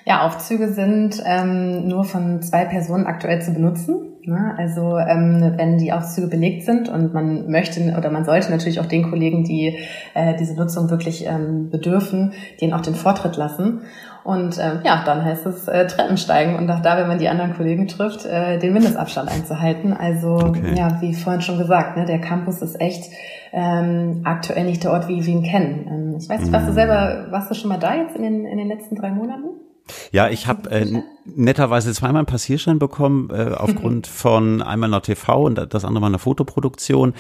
Ja, 0.10 0.26
Aufzüge 0.26 0.74
sind 0.74 1.22
ähm, 1.24 1.88
nur 1.88 2.04
von 2.04 2.42
zwei 2.42 2.66
Personen 2.66 3.06
aktuell 3.06 3.44
zu 3.44 3.54
benutzen. 3.54 4.10
Ne? 4.24 4.56
Also 4.58 4.98
ähm, 4.98 5.54
wenn 5.56 5.78
die 5.78 5.94
Aufzüge 5.94 6.26
belegt 6.26 6.64
sind 6.64 6.90
und 6.90 7.14
man 7.14 7.48
möchte 7.52 7.80
oder 7.96 8.10
man 8.10 8.26
sollte 8.26 8.50
natürlich 8.50 8.80
auch 8.80 8.88
den 8.88 9.08
Kollegen, 9.08 9.44
die 9.44 9.78
äh, 10.16 10.36
diese 10.36 10.56
Nutzung 10.56 10.90
wirklich 10.90 11.28
ähm, 11.28 11.70
bedürfen, 11.70 12.34
denen 12.60 12.74
auch 12.74 12.82
den 12.82 12.96
Vortritt 12.96 13.38
lassen. 13.38 13.82
Und 14.24 14.58
ähm, 14.58 14.80
ja, 14.84 15.04
dann 15.06 15.24
heißt 15.24 15.46
es 15.46 15.68
äh, 15.68 15.86
Treppen 15.86 16.18
steigen 16.18 16.56
und 16.56 16.72
auch 16.72 16.82
da, 16.82 16.98
wenn 16.98 17.08
man 17.08 17.20
die 17.20 17.30
anderen 17.30 17.54
Kollegen 17.54 17.88
trifft, 17.88 18.26
äh, 18.26 18.58
den 18.58 18.74
Mindestabstand 18.74 19.30
einzuhalten. 19.30 19.94
Also 19.94 20.38
okay. 20.38 20.74
ja, 20.76 21.00
wie 21.02 21.14
vorhin 21.14 21.44
schon 21.44 21.60
gesagt, 21.60 21.98
ne, 21.98 22.06
der 22.06 22.20
Campus 22.20 22.64
ist 22.64 22.82
echt 22.82 23.12
ähm, 23.54 24.22
aktuell 24.24 24.66
nicht 24.66 24.84
der 24.84 24.92
Ort, 24.92 25.08
wie 25.08 25.24
wir 25.24 25.34
ihn 25.34 25.44
kennen. 25.44 25.88
Ähm, 25.88 26.16
ich 26.18 26.28
weiß 26.28 26.42
nicht, 26.42 26.52
warst 26.52 26.66
du 26.66 26.72
mhm. 26.72 26.76
selber, 26.76 27.28
warst 27.30 27.52
du 27.52 27.54
schon 27.54 27.70
mal 27.70 27.78
da 27.78 27.94
jetzt 27.94 28.16
in 28.16 28.24
den, 28.24 28.46
in 28.46 28.58
den 28.58 28.68
letzten 28.68 28.96
drei 28.96 29.12
Monaten? 29.12 29.69
Ja, 30.12 30.30
ich 30.30 30.48
habe 30.48 30.70
äh, 30.72 31.02
netterweise 31.26 31.94
zweimal 31.94 32.20
einen 32.20 32.26
Passierschein 32.26 32.80
bekommen, 32.80 33.30
äh, 33.32 33.54
aufgrund 33.56 34.08
von 34.08 34.62
einmal 34.62 34.90
einer 34.90 35.02
TV 35.02 35.44
und 35.44 35.56
das 35.56 35.86
andere 35.86 36.02
mal 36.02 36.08
einer 36.08 36.20
Fotoproduktion. 36.20 37.14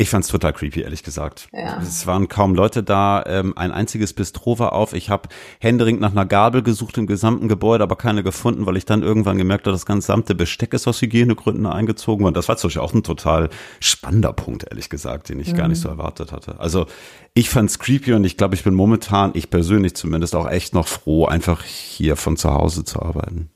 Ich 0.00 0.08
fand's 0.08 0.28
total 0.28 0.54
creepy, 0.54 0.80
ehrlich 0.80 1.02
gesagt. 1.02 1.48
Ja. 1.52 1.78
Es 1.82 2.06
waren 2.06 2.28
kaum 2.28 2.54
Leute 2.54 2.82
da, 2.82 3.22
ähm, 3.26 3.52
ein 3.58 3.70
einziges 3.70 4.14
Bistro 4.14 4.58
war 4.58 4.72
auf. 4.72 4.94
Ich 4.94 5.10
habe 5.10 5.28
händeringend 5.60 6.00
nach 6.00 6.12
einer 6.12 6.24
Gabel 6.24 6.62
gesucht 6.62 6.96
im 6.96 7.06
gesamten 7.06 7.48
Gebäude, 7.48 7.84
aber 7.84 7.96
keine 7.96 8.22
gefunden, 8.22 8.64
weil 8.64 8.78
ich 8.78 8.86
dann 8.86 9.02
irgendwann 9.02 9.36
gemerkt 9.36 9.66
habe, 9.66 9.74
das 9.74 9.84
gesamte 9.84 10.34
Besteck 10.34 10.72
ist 10.72 10.88
aus 10.88 11.02
Hygienegründen 11.02 11.66
eingezogen 11.66 12.24
worden. 12.24 12.32
Das 12.32 12.48
war 12.48 12.56
zum 12.56 12.68
Beispiel 12.68 12.80
auch 12.80 12.94
ein 12.94 13.02
total 13.02 13.50
spannender 13.78 14.32
Punkt, 14.32 14.64
ehrlich 14.70 14.88
gesagt, 14.88 15.28
den 15.28 15.38
ich 15.38 15.52
mhm. 15.52 15.56
gar 15.58 15.68
nicht 15.68 15.82
so 15.82 15.90
erwartet 15.90 16.32
hatte. 16.32 16.58
Also 16.58 16.86
ich 17.34 17.50
fand's 17.50 17.78
creepy 17.78 18.14
und 18.14 18.24
ich 18.24 18.38
glaube, 18.38 18.54
ich 18.54 18.64
bin 18.64 18.72
momentan, 18.72 19.32
ich 19.34 19.50
persönlich 19.50 19.94
zumindest, 19.96 20.34
auch 20.34 20.48
echt 20.48 20.72
noch 20.72 20.88
froh, 20.88 21.26
einfach 21.26 21.62
hier 21.62 22.16
von 22.16 22.38
zu 22.38 22.54
Hause 22.54 22.84
zu 22.84 23.02
arbeiten. 23.02 23.50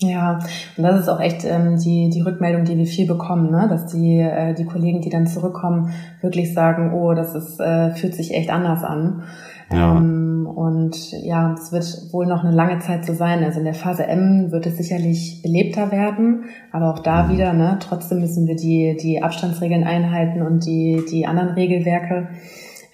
Ja, 0.00 0.38
und 0.76 0.84
das 0.84 1.00
ist 1.00 1.08
auch 1.08 1.18
echt 1.18 1.44
ähm, 1.44 1.76
die, 1.76 2.08
die 2.08 2.20
Rückmeldung, 2.20 2.64
die 2.64 2.78
wir 2.78 2.86
viel 2.86 3.08
bekommen, 3.08 3.50
ne? 3.50 3.66
dass 3.68 3.86
die, 3.86 4.20
äh, 4.20 4.54
die 4.54 4.64
Kollegen, 4.64 5.00
die 5.00 5.10
dann 5.10 5.26
zurückkommen, 5.26 5.92
wirklich 6.20 6.54
sagen, 6.54 6.94
oh, 6.94 7.14
das 7.14 7.34
ist, 7.34 7.58
äh, 7.58 7.90
fühlt 7.90 8.14
sich 8.14 8.32
echt 8.32 8.50
anders 8.50 8.84
an. 8.84 9.24
Ja. 9.72 9.96
Ähm, 9.96 10.46
und 10.46 11.10
ja, 11.24 11.52
es 11.52 11.72
wird 11.72 12.12
wohl 12.12 12.26
noch 12.26 12.44
eine 12.44 12.54
lange 12.54 12.78
Zeit 12.78 13.06
so 13.06 13.12
sein. 13.12 13.42
Also 13.42 13.58
in 13.58 13.64
der 13.64 13.74
Phase 13.74 14.06
M 14.06 14.52
wird 14.52 14.66
es 14.66 14.76
sicherlich 14.76 15.42
belebter 15.42 15.90
werden, 15.90 16.44
aber 16.70 16.94
auch 16.94 17.00
da 17.00 17.24
mhm. 17.24 17.32
wieder, 17.32 17.52
ne, 17.52 17.78
trotzdem 17.80 18.20
müssen 18.20 18.46
wir 18.46 18.54
die, 18.54 18.96
die 19.02 19.20
Abstandsregeln 19.20 19.82
einhalten 19.82 20.42
und 20.42 20.64
die, 20.64 21.02
die 21.10 21.26
anderen 21.26 21.50
Regelwerke. 21.50 22.28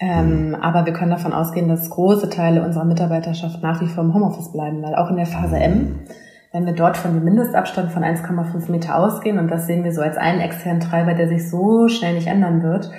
Ähm, 0.00 0.48
mhm. 0.48 0.54
aber 0.54 0.86
wir 0.86 0.92
können 0.94 1.10
davon 1.12 1.32
ausgehen, 1.34 1.68
dass 1.68 1.88
große 1.90 2.28
Teile 2.28 2.64
unserer 2.64 2.84
Mitarbeiterschaft 2.84 3.62
nach 3.62 3.80
wie 3.80 3.86
vor 3.86 4.02
im 4.02 4.12
Homeoffice 4.12 4.50
bleiben, 4.50 4.82
weil 4.82 4.94
auch 4.96 5.10
in 5.10 5.16
der 5.16 5.26
Phase 5.26 5.56
M 5.56 6.00
wenn 6.54 6.66
wir 6.66 6.72
dort 6.72 6.96
von 6.96 7.12
dem 7.12 7.24
Mindestabstand 7.24 7.90
von 7.90 8.04
1,5 8.04 8.70
Meter 8.70 8.96
ausgehen, 8.96 9.40
und 9.40 9.50
das 9.50 9.66
sehen 9.66 9.82
wir 9.82 9.92
so 9.92 10.00
als 10.00 10.16
einen 10.16 10.40
externen 10.40 10.78
Treiber, 10.78 11.14
der 11.14 11.26
sich 11.26 11.50
so 11.50 11.88
schnell 11.88 12.14
nicht 12.14 12.28
ändern 12.28 12.62
wird, 12.62 12.92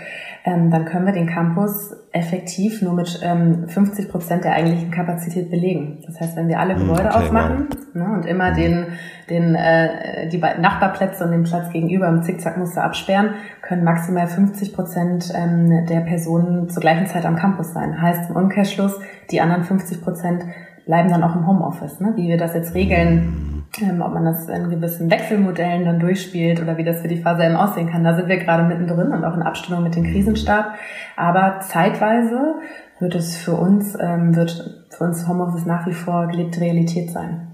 ähm, 0.44 0.70
dann 0.72 0.84
können 0.84 1.06
wir 1.06 1.14
den 1.14 1.26
Campus 1.26 1.96
effektiv 2.12 2.82
nur 2.82 2.92
mit 2.92 3.22
ähm, 3.24 3.70
50 3.70 4.10
Prozent 4.10 4.44
der 4.44 4.56
eigentlichen 4.56 4.92
Kapazität 4.92 5.50
belegen. 5.50 6.04
Das 6.06 6.20
heißt, 6.20 6.36
wenn 6.36 6.50
wir 6.50 6.60
alle 6.60 6.76
hm, 6.76 6.82
Gebäude 6.82 7.08
okay, 7.08 7.18
aufmachen 7.18 7.68
wow. 7.70 7.96
ne, 7.96 8.14
und 8.14 8.26
immer 8.26 8.50
hm. 8.50 8.56
den, 8.56 8.86
den, 9.30 9.56
äh, 9.56 10.28
die 10.28 10.38
beiden 10.38 10.62
Nachbarplätze 10.62 11.24
und 11.24 11.32
den 11.32 11.44
Platz 11.44 11.72
gegenüber 11.72 12.10
im 12.10 12.24
Zickzackmuster 12.24 12.84
absperren, 12.84 13.36
können 13.62 13.86
maximal 13.86 14.28
50 14.28 14.74
Prozent 14.74 15.32
ähm, 15.34 15.86
der 15.88 16.02
Personen 16.02 16.68
zur 16.68 16.82
gleichen 16.82 17.08
Zeit 17.08 17.26
am 17.26 17.38
Campus 17.38 17.72
sein. 17.72 18.02
Heißt 18.02 18.30
im 18.30 18.36
Umkehrschluss, 18.36 19.00
die 19.32 19.40
anderen 19.40 19.64
50 19.64 20.04
Prozent 20.04 20.44
bleiben 20.86 21.10
dann 21.10 21.24
auch 21.24 21.36
im 21.36 21.48
Homeoffice. 21.48 22.00
Ne? 22.00 22.14
Wie 22.16 22.28
wir 22.28 22.38
das 22.38 22.54
jetzt 22.54 22.74
regeln, 22.74 23.66
ähm, 23.82 24.02
ob 24.02 24.14
man 24.14 24.26
das 24.26 24.48
in 24.48 24.70
gewissen 24.70 25.10
Wechselmodellen 25.10 25.86
dann 25.86 26.00
durchspielt 26.00 26.62
oder 26.62 26.78
wie 26.78 26.84
das 26.84 27.02
für 27.02 27.08
die 27.08 27.22
Phase 27.22 27.44
M 27.44 27.56
aussehen 27.56 27.90
kann, 27.90 28.04
da 28.04 28.16
sind 28.16 28.28
wir 28.28 28.38
gerade 28.38 28.64
mittendrin 28.64 29.12
und 29.12 29.26
auch 29.26 29.36
in 29.36 29.42
Abstimmung 29.42 29.84
mit 29.84 29.96
dem 29.96 30.04
Krisenstab. 30.04 30.76
Aber 31.16 31.60
zeitweise 31.62 32.56
wird 33.00 33.16
es 33.16 33.36
für 33.36 33.54
uns, 33.54 33.98
ähm, 34.00 34.36
wird 34.36 34.86
für 34.90 35.04
uns 35.04 35.28
Homeoffice 35.28 35.66
nach 35.66 35.86
wie 35.88 35.94
vor 35.94 36.28
gelebte 36.28 36.62
Realität 36.62 37.12
sein. 37.12 37.52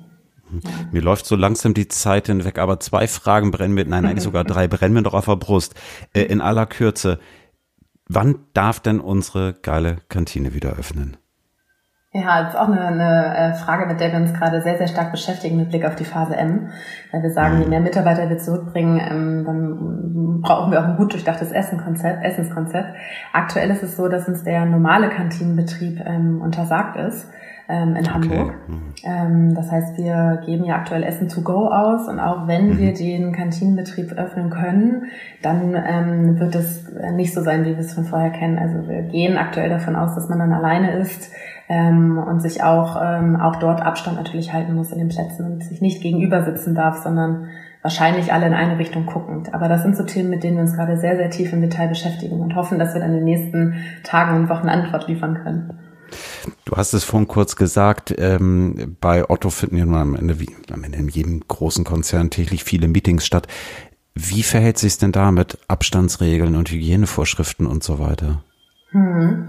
Ja. 0.51 0.69
Mir 0.91 1.01
läuft 1.01 1.25
so 1.25 1.37
langsam 1.37 1.73
die 1.73 1.87
Zeit 1.87 2.27
hinweg, 2.27 2.59
aber 2.59 2.79
zwei 2.79 3.07
Fragen 3.07 3.51
brennen 3.51 3.73
mir, 3.73 3.85
nein, 3.85 4.05
eigentlich 4.05 4.23
sogar 4.23 4.43
drei 4.43 4.67
brennen 4.67 4.93
mir 4.93 5.03
doch 5.03 5.13
auf 5.13 5.25
der 5.25 5.37
Brust. 5.37 5.75
Äh, 6.13 6.23
in 6.23 6.41
aller 6.41 6.65
Kürze, 6.65 7.19
wann 8.07 8.35
darf 8.53 8.81
denn 8.81 8.99
unsere 8.99 9.53
geile 9.53 9.97
Kantine 10.09 10.53
wieder 10.53 10.73
öffnen? 10.73 11.17
Ja, 12.13 12.43
das 12.43 12.53
ist 12.53 12.59
auch 12.59 12.67
eine, 12.67 12.81
eine 12.81 13.37
äh, 13.37 13.53
Frage, 13.53 13.85
mit 13.85 14.01
der 14.01 14.11
wir 14.11 14.19
uns 14.19 14.33
gerade 14.33 14.61
sehr, 14.61 14.77
sehr 14.77 14.89
stark 14.89 15.11
beschäftigen 15.11 15.55
mit 15.55 15.69
Blick 15.69 15.85
auf 15.85 15.95
die 15.95 16.03
Phase 16.03 16.35
M. 16.35 16.69
Weil 17.11 17.23
wir 17.23 17.31
sagen, 17.31 17.59
je 17.59 17.63
mhm. 17.63 17.69
mehr 17.69 17.79
Mitarbeiter 17.79 18.29
wir 18.29 18.37
zurückbringen, 18.37 18.99
ähm, 18.99 19.45
dann 19.45 20.41
brauchen 20.41 20.73
wir 20.73 20.81
auch 20.81 20.87
ein 20.87 20.97
gut 20.97 21.13
durchdachtes 21.13 21.53
Essenkonzept, 21.53 22.21
Essenskonzept. 22.25 22.95
Aktuell 23.31 23.69
ist 23.71 23.83
es 23.83 23.95
so, 23.95 24.09
dass 24.09 24.27
uns 24.27 24.43
der 24.43 24.65
normale 24.65 25.09
Kantinenbetrieb 25.09 26.01
ähm, 26.05 26.41
untersagt 26.41 26.97
ist 26.97 27.29
ähm, 27.71 27.95
in 27.95 28.13
Hamburg. 28.13 28.53
Mhm. 28.67 28.81
Ähm, 29.03 29.55
das 29.55 29.71
heißt, 29.71 29.97
wir 29.97 30.41
geben 30.45 30.65
ja 30.65 30.75
aktuell 30.75 31.03
Essen 31.03 31.29
to 31.29 31.41
go 31.41 31.67
aus 31.67 32.07
und 32.07 32.19
auch 32.19 32.47
wenn 32.47 32.71
mhm. 32.71 32.77
wir 32.77 32.93
den 32.93 33.31
Kantinenbetrieb 33.31 34.11
öffnen 34.11 34.49
können, 34.49 35.05
dann 35.41 35.75
ähm, 35.75 36.39
wird 36.39 36.55
es 36.55 36.91
nicht 37.13 37.33
so 37.33 37.41
sein, 37.41 37.63
wie 37.65 37.71
wir 37.71 37.79
es 37.79 37.93
von 37.93 38.03
vorher 38.03 38.31
kennen. 38.31 38.59
Also 38.59 38.87
wir 38.87 39.03
gehen 39.03 39.37
aktuell 39.37 39.69
davon 39.69 39.95
aus, 39.95 40.13
dass 40.15 40.29
man 40.29 40.39
dann 40.39 40.53
alleine 40.53 40.91
ist 40.97 41.31
ähm, 41.69 42.17
und 42.17 42.41
sich 42.41 42.63
auch, 42.63 43.01
ähm, 43.01 43.37
auch 43.37 43.55
dort 43.55 43.81
Abstand 43.81 44.17
natürlich 44.17 44.51
halten 44.51 44.75
muss 44.75 44.91
in 44.91 44.99
den 44.99 45.09
Plätzen 45.09 45.45
und 45.45 45.63
sich 45.63 45.81
nicht 45.81 46.03
gegenüber 46.03 46.43
sitzen 46.43 46.75
darf, 46.75 46.97
sondern 46.97 47.47
wahrscheinlich 47.81 48.31
alle 48.31 48.45
in 48.45 48.53
eine 48.53 48.77
Richtung 48.77 49.05
guckend. 49.05 49.53
Aber 49.53 49.67
das 49.67 49.81
sind 49.81 49.95
so 49.95 50.03
Themen, 50.03 50.29
mit 50.29 50.43
denen 50.43 50.57
wir 50.57 50.63
uns 50.63 50.75
gerade 50.75 50.97
sehr, 50.97 51.15
sehr 51.15 51.29
tief 51.29 51.51
im 51.53 51.61
Detail 51.61 51.87
beschäftigen 51.87 52.39
und 52.39 52.55
hoffen, 52.55 52.77
dass 52.77 52.93
wir 52.93 53.01
dann 53.01 53.11
in 53.11 53.17
den 53.17 53.25
nächsten 53.25 53.75
Tagen 54.03 54.37
und 54.37 54.49
Wochen 54.49 54.69
Antwort 54.69 55.07
liefern 55.07 55.39
können. 55.43 55.79
Du 56.65 56.75
hast 56.75 56.93
es 56.93 57.03
vorhin 57.03 57.27
kurz 57.27 57.55
gesagt, 57.55 58.13
ähm, 58.17 58.97
bei 58.99 59.29
Otto 59.29 59.49
finden 59.49 59.77
ja 59.77 59.85
nur 59.85 59.99
am 59.99 60.15
Ende, 60.15 60.39
wie 60.39 60.49
am 60.71 60.83
Ende 60.83 60.97
in 60.97 61.09
jedem 61.09 61.41
großen 61.47 61.83
Konzern 61.83 62.29
täglich 62.29 62.63
viele 62.63 62.87
Meetings 62.87 63.25
statt. 63.25 63.47
Wie 64.13 64.43
verhält 64.43 64.77
sich 64.77 64.93
es 64.93 64.97
denn 64.97 65.11
da 65.11 65.31
mit 65.31 65.57
Abstandsregeln 65.67 66.55
und 66.55 66.69
Hygienevorschriften 66.69 67.65
und 67.65 67.83
so 67.83 67.99
weiter? 67.99 68.43
Hm. 68.91 69.47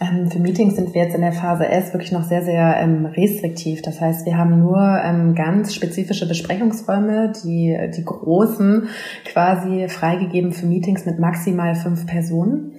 Ähm, 0.00 0.30
für 0.30 0.38
Meetings 0.38 0.76
sind 0.76 0.94
wir 0.94 1.02
jetzt 1.02 1.16
in 1.16 1.20
der 1.20 1.32
Phase 1.32 1.66
S 1.66 1.92
wirklich 1.92 2.12
noch 2.12 2.22
sehr, 2.22 2.44
sehr 2.44 2.76
ähm, 2.76 3.06
restriktiv. 3.06 3.82
Das 3.82 4.00
heißt, 4.00 4.24
wir 4.24 4.36
haben 4.36 4.60
nur 4.60 4.78
ähm, 4.78 5.34
ganz 5.34 5.74
spezifische 5.74 6.28
Besprechungsräume, 6.28 7.32
die, 7.42 7.76
die 7.96 8.04
großen 8.04 8.88
quasi 9.24 9.88
freigegeben 9.88 10.52
für 10.52 10.66
Meetings 10.66 11.06
mit 11.06 11.18
maximal 11.18 11.74
fünf 11.74 12.06
Personen. 12.06 12.74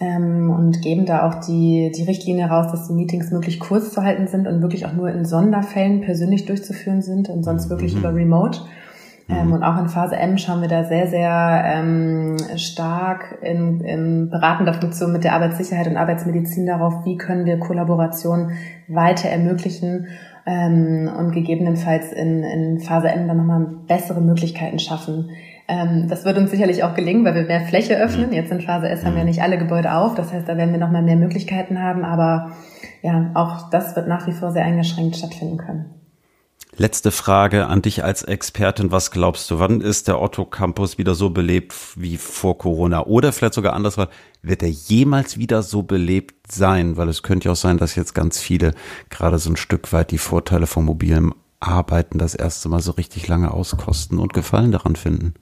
Ähm, 0.00 0.50
und 0.50 0.82
geben 0.82 1.06
da 1.06 1.28
auch 1.28 1.36
die, 1.46 1.92
die 1.96 2.02
Richtlinie 2.02 2.46
raus, 2.46 2.70
dass 2.70 2.88
die 2.88 2.94
Meetings 2.94 3.30
möglichst 3.30 3.60
kurz 3.60 3.92
zu 3.92 4.02
halten 4.02 4.26
sind 4.26 4.48
und 4.48 4.60
wirklich 4.60 4.86
auch 4.86 4.92
nur 4.92 5.08
in 5.08 5.24
Sonderfällen 5.24 6.00
persönlich 6.00 6.46
durchzuführen 6.46 7.00
sind 7.00 7.28
und 7.28 7.44
sonst 7.44 7.70
wirklich 7.70 7.94
mhm. 7.94 8.00
über 8.00 8.14
Remote. 8.14 8.60
Ähm, 9.28 9.46
mhm. 9.46 9.52
und 9.54 9.62
auch 9.62 9.78
in 9.78 9.88
Phase 9.88 10.16
M 10.16 10.36
schauen 10.36 10.60
wir 10.60 10.68
da 10.68 10.84
sehr, 10.84 11.06
sehr 11.06 11.62
ähm, 11.64 12.36
stark 12.56 13.38
in, 13.40 13.80
in 13.80 14.28
beratender 14.28 14.74
Funktion 14.74 15.12
mit 15.12 15.24
der 15.24 15.32
Arbeitssicherheit 15.32 15.86
und 15.86 15.96
Arbeitsmedizin 15.96 16.66
darauf, 16.66 17.06
wie 17.06 17.16
können 17.16 17.46
wir 17.46 17.58
Kollaboration 17.58 18.50
weiter 18.86 19.30
ermöglichen 19.30 20.08
ähm, 20.44 21.10
und 21.16 21.32
gegebenenfalls 21.32 22.12
in, 22.12 22.42
in 22.42 22.80
Phase 22.80 23.08
M 23.08 23.26
dann 23.26 23.38
nochmal 23.38 23.66
bessere 23.86 24.20
Möglichkeiten 24.20 24.78
schaffen. 24.78 25.30
Ähm, 25.66 26.08
das 26.08 26.24
wird 26.24 26.36
uns 26.36 26.50
sicherlich 26.50 26.84
auch 26.84 26.94
gelingen, 26.94 27.24
weil 27.24 27.34
wir 27.34 27.44
mehr 27.44 27.62
Fläche 27.62 27.96
öffnen. 27.96 28.32
Jetzt 28.32 28.52
in 28.52 28.60
Phase 28.60 28.88
S 28.88 29.04
haben 29.04 29.16
wir 29.16 29.24
nicht 29.24 29.42
alle 29.42 29.58
Gebäude 29.58 29.94
auf. 29.94 30.14
Das 30.14 30.32
heißt, 30.32 30.48
da 30.48 30.56
werden 30.56 30.72
wir 30.72 30.80
nochmal 30.80 31.02
mehr 31.02 31.16
Möglichkeiten 31.16 31.80
haben. 31.80 32.04
Aber 32.04 32.52
ja, 33.02 33.30
auch 33.34 33.70
das 33.70 33.96
wird 33.96 34.08
nach 34.08 34.26
wie 34.26 34.32
vor 34.32 34.52
sehr 34.52 34.64
eingeschränkt 34.64 35.16
stattfinden 35.16 35.58
können. 35.58 35.94
Letzte 36.76 37.12
Frage 37.12 37.68
an 37.68 37.82
dich 37.82 38.02
als 38.02 38.24
Expertin. 38.24 38.90
Was 38.90 39.12
glaubst 39.12 39.48
du, 39.50 39.60
wann 39.60 39.80
ist 39.80 40.08
der 40.08 40.20
Otto 40.20 40.44
Campus 40.44 40.98
wieder 40.98 41.14
so 41.14 41.30
belebt 41.30 41.72
wie 41.94 42.16
vor 42.16 42.58
Corona? 42.58 43.06
Oder 43.06 43.32
vielleicht 43.32 43.54
sogar 43.54 43.74
anders, 43.74 43.96
wird 44.42 44.62
er 44.62 44.70
jemals 44.70 45.38
wieder 45.38 45.62
so 45.62 45.84
belebt 45.84 46.50
sein? 46.50 46.96
Weil 46.96 47.08
es 47.08 47.22
könnte 47.22 47.46
ja 47.46 47.52
auch 47.52 47.56
sein, 47.56 47.78
dass 47.78 47.94
jetzt 47.94 48.12
ganz 48.12 48.40
viele 48.40 48.74
gerade 49.08 49.38
so 49.38 49.50
ein 49.50 49.56
Stück 49.56 49.92
weit 49.92 50.10
die 50.10 50.18
Vorteile 50.18 50.66
vom 50.66 50.86
mobilen 50.86 51.32
Arbeiten 51.60 52.18
das 52.18 52.34
erste 52.34 52.68
Mal 52.68 52.80
so 52.80 52.90
richtig 52.92 53.28
lange 53.28 53.52
auskosten 53.52 54.18
und 54.18 54.34
Gefallen 54.34 54.72
daran 54.72 54.96
finden. 54.96 55.34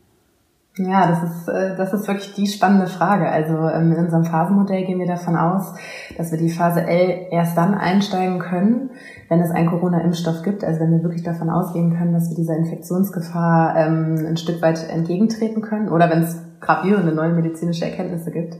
Ja, 0.76 1.06
das 1.06 1.22
ist, 1.22 1.48
äh, 1.48 1.76
das 1.76 1.92
ist 1.92 2.08
wirklich 2.08 2.32
die 2.34 2.46
spannende 2.46 2.86
Frage. 2.86 3.28
Also 3.28 3.52
ähm, 3.68 3.92
in 3.92 4.04
unserem 4.04 4.24
Phasenmodell 4.24 4.86
gehen 4.86 4.98
wir 4.98 5.06
davon 5.06 5.36
aus, 5.36 5.74
dass 6.16 6.30
wir 6.30 6.38
die 6.38 6.48
Phase 6.48 6.80
L 6.86 7.26
erst 7.30 7.58
dann 7.58 7.74
einsteigen 7.74 8.38
können, 8.38 8.90
wenn 9.28 9.40
es 9.40 9.50
einen 9.50 9.68
Corona-Impfstoff 9.68 10.42
gibt. 10.42 10.64
Also 10.64 10.80
wenn 10.80 10.92
wir 10.92 11.02
wirklich 11.02 11.22
davon 11.22 11.50
ausgehen 11.50 11.98
können, 11.98 12.14
dass 12.14 12.30
wir 12.30 12.36
dieser 12.36 12.56
Infektionsgefahr 12.56 13.76
ähm, 13.76 14.24
ein 14.26 14.36
Stück 14.38 14.62
weit 14.62 14.88
entgegentreten 14.88 15.60
können 15.60 15.90
oder 15.90 16.08
wenn 16.08 16.22
es 16.22 16.42
gravierende 16.60 17.12
neue 17.12 17.34
medizinische 17.34 17.84
Erkenntnisse 17.84 18.30
gibt. 18.30 18.56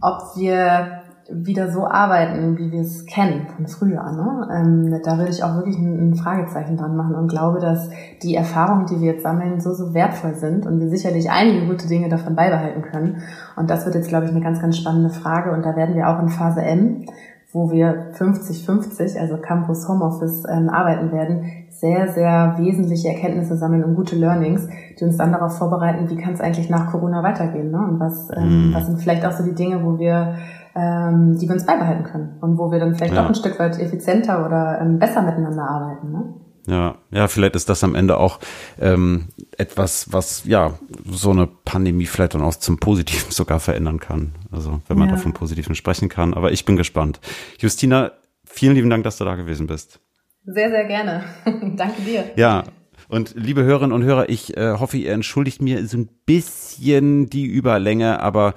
Ob 0.00 0.22
wir 0.36 1.02
wieder 1.32 1.70
so 1.70 1.86
arbeiten, 1.86 2.58
wie 2.58 2.72
wir 2.72 2.80
es 2.80 3.06
kennen 3.06 3.46
von 3.54 3.66
früher. 3.66 4.02
Ne? 4.12 4.48
Ähm, 4.52 5.00
da 5.04 5.18
würde 5.18 5.30
ich 5.30 5.44
auch 5.44 5.54
wirklich 5.54 5.78
ein, 5.78 6.10
ein, 6.10 6.14
Fragezeichen 6.14 6.76
dran 6.76 6.96
machen 6.96 7.14
und 7.14 7.28
glaube, 7.28 7.60
dass 7.60 7.88
die 8.22 8.34
Erfahrungen, 8.34 8.86
die 8.86 9.00
wir 9.00 9.12
jetzt 9.12 9.22
sammeln, 9.22 9.60
so, 9.60 9.72
so 9.72 9.94
wertvoll 9.94 10.34
sind 10.34 10.66
und 10.66 10.80
wir 10.80 10.88
sicherlich 10.88 11.30
einige 11.30 11.66
gute 11.66 11.86
Dinge 11.86 12.08
davon 12.08 12.34
beibehalten 12.34 12.82
können. 12.82 13.22
Und 13.56 13.70
das 13.70 13.84
wird 13.84 13.94
jetzt, 13.94 14.08
glaube 14.08 14.26
ich, 14.26 14.32
eine 14.32 14.40
ganz, 14.40 14.60
ganz 14.60 14.76
spannende 14.76 15.10
Frage. 15.10 15.52
Und 15.52 15.64
da 15.64 15.76
werden 15.76 15.94
wir 15.94 16.08
auch 16.08 16.20
in 16.20 16.28
Phase 16.28 16.62
M, 16.62 17.06
wo 17.52 17.70
wir 17.70 18.12
50-50, 18.12 19.18
also 19.18 19.36
Campus 19.36 19.88
Homeoffice, 19.88 20.44
ähm, 20.48 20.68
arbeiten 20.68 21.12
werden, 21.12 21.50
sehr, 21.68 22.08
sehr 22.12 22.56
wesentliche 22.58 23.08
Erkenntnisse 23.08 23.56
sammeln 23.56 23.82
und 23.82 23.94
gute 23.96 24.14
Learnings, 24.14 24.68
die 24.98 25.04
uns 25.04 25.16
dann 25.16 25.32
darauf 25.32 25.56
vorbereiten, 25.56 26.10
wie 26.10 26.16
kann 26.16 26.34
es 26.34 26.40
eigentlich 26.40 26.70
nach 26.70 26.90
Corona 26.90 27.22
weitergehen. 27.22 27.70
Ne? 27.70 27.78
Und 27.78 27.98
was, 27.98 28.28
ähm, 28.36 28.68
mhm. 28.68 28.74
was 28.74 28.86
sind 28.86 29.00
vielleicht 29.00 29.24
auch 29.24 29.32
so 29.32 29.42
die 29.42 29.54
Dinge, 29.54 29.82
wo 29.82 29.98
wir 29.98 30.34
ähm, 30.74 31.38
die 31.38 31.48
wir 31.48 31.54
uns 31.54 31.66
beibehalten 31.66 32.04
können 32.04 32.38
und 32.40 32.58
wo 32.58 32.70
wir 32.70 32.78
dann 32.78 32.94
vielleicht 32.94 33.14
ja. 33.14 33.24
auch 33.24 33.28
ein 33.28 33.34
Stück 33.34 33.58
weit 33.58 33.78
effizienter 33.78 34.44
oder 34.46 34.80
ähm, 34.80 34.98
besser 34.98 35.22
miteinander 35.22 35.62
arbeiten. 35.62 36.12
Ne? 36.12 36.34
Ja, 36.66 36.96
ja, 37.10 37.28
vielleicht 37.28 37.56
ist 37.56 37.68
das 37.68 37.82
am 37.82 37.94
Ende 37.94 38.18
auch 38.18 38.38
ähm, 38.80 39.28
etwas, 39.56 40.12
was 40.12 40.44
ja 40.44 40.74
so 41.10 41.30
eine 41.30 41.46
Pandemie 41.46 42.06
vielleicht 42.06 42.34
dann 42.34 42.42
auch 42.42 42.54
zum 42.54 42.78
Positiven 42.78 43.30
sogar 43.30 43.60
verändern 43.60 43.98
kann. 43.98 44.32
Also 44.50 44.80
wenn 44.86 44.98
man 44.98 45.08
ja. 45.08 45.16
davon 45.16 45.32
Positiven 45.32 45.74
sprechen 45.74 46.08
kann. 46.08 46.34
Aber 46.34 46.52
ich 46.52 46.64
bin 46.64 46.76
gespannt. 46.76 47.20
Justina, 47.58 48.12
vielen 48.44 48.74
lieben 48.74 48.90
Dank, 48.90 49.04
dass 49.04 49.18
du 49.18 49.24
da 49.24 49.34
gewesen 49.34 49.66
bist. 49.66 50.00
Sehr, 50.44 50.70
sehr 50.70 50.84
gerne. 50.84 51.24
Danke 51.76 52.02
dir. 52.02 52.24
Ja, 52.36 52.64
und 53.10 53.34
liebe 53.36 53.64
Hörerinnen 53.64 53.92
und 53.92 54.04
Hörer, 54.04 54.28
ich 54.28 54.56
äh, 54.56 54.74
hoffe, 54.78 54.96
ihr 54.96 55.12
entschuldigt 55.12 55.60
mir 55.60 55.84
so 55.86 55.98
ein 55.98 56.08
bisschen 56.26 57.28
die 57.28 57.44
Überlänge, 57.44 58.20
aber 58.20 58.54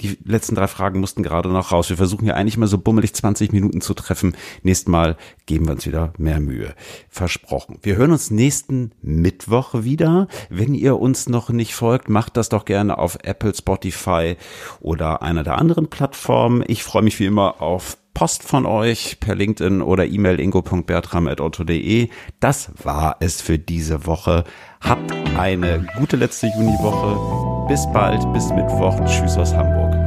die 0.00 0.18
letzten 0.24 0.54
drei 0.54 0.66
Fragen 0.66 1.00
mussten 1.00 1.22
gerade 1.22 1.48
noch 1.48 1.72
raus. 1.72 1.88
Wir 1.88 1.96
versuchen 1.96 2.26
ja 2.26 2.34
eigentlich 2.34 2.56
mal 2.56 2.66
so 2.66 2.78
bummelig 2.78 3.14
20 3.14 3.52
Minuten 3.52 3.80
zu 3.80 3.94
treffen. 3.94 4.36
Nächstes 4.62 4.88
Mal 4.88 5.16
geben 5.46 5.66
wir 5.66 5.72
uns 5.72 5.86
wieder 5.86 6.12
mehr 6.18 6.40
Mühe. 6.40 6.74
Versprochen. 7.08 7.78
Wir 7.82 7.96
hören 7.96 8.12
uns 8.12 8.30
nächsten 8.30 8.92
Mittwoch 9.02 9.84
wieder. 9.84 10.28
Wenn 10.50 10.74
ihr 10.74 10.98
uns 10.98 11.28
noch 11.28 11.50
nicht 11.50 11.74
folgt, 11.74 12.08
macht 12.08 12.36
das 12.36 12.48
doch 12.48 12.64
gerne 12.64 12.98
auf 12.98 13.18
Apple, 13.22 13.54
Spotify 13.54 14.36
oder 14.80 15.22
einer 15.22 15.44
der 15.44 15.58
anderen 15.58 15.88
Plattformen. 15.88 16.64
Ich 16.66 16.82
freue 16.82 17.02
mich 17.02 17.18
wie 17.20 17.26
immer 17.26 17.62
auf 17.62 17.96
Post 18.14 18.44
von 18.44 18.64
euch 18.64 19.18
per 19.18 19.34
LinkedIn 19.34 19.82
oder 19.82 20.06
E-Mail 20.06 20.40
ingo.bertram.otto.de. 20.40 22.08
Das 22.40 22.70
war 22.82 23.16
es 23.20 23.42
für 23.42 23.58
diese 23.58 24.06
Woche. 24.06 24.44
Habt 24.80 25.12
eine 25.36 25.86
gute 25.98 26.16
letzte 26.16 26.46
Juniwoche. 26.46 27.66
Bis 27.68 27.84
bald, 27.92 28.20
bis 28.32 28.50
Mittwoch. 28.50 28.98
Tschüss 29.04 29.36
aus 29.36 29.52
Hamburg. 29.52 30.03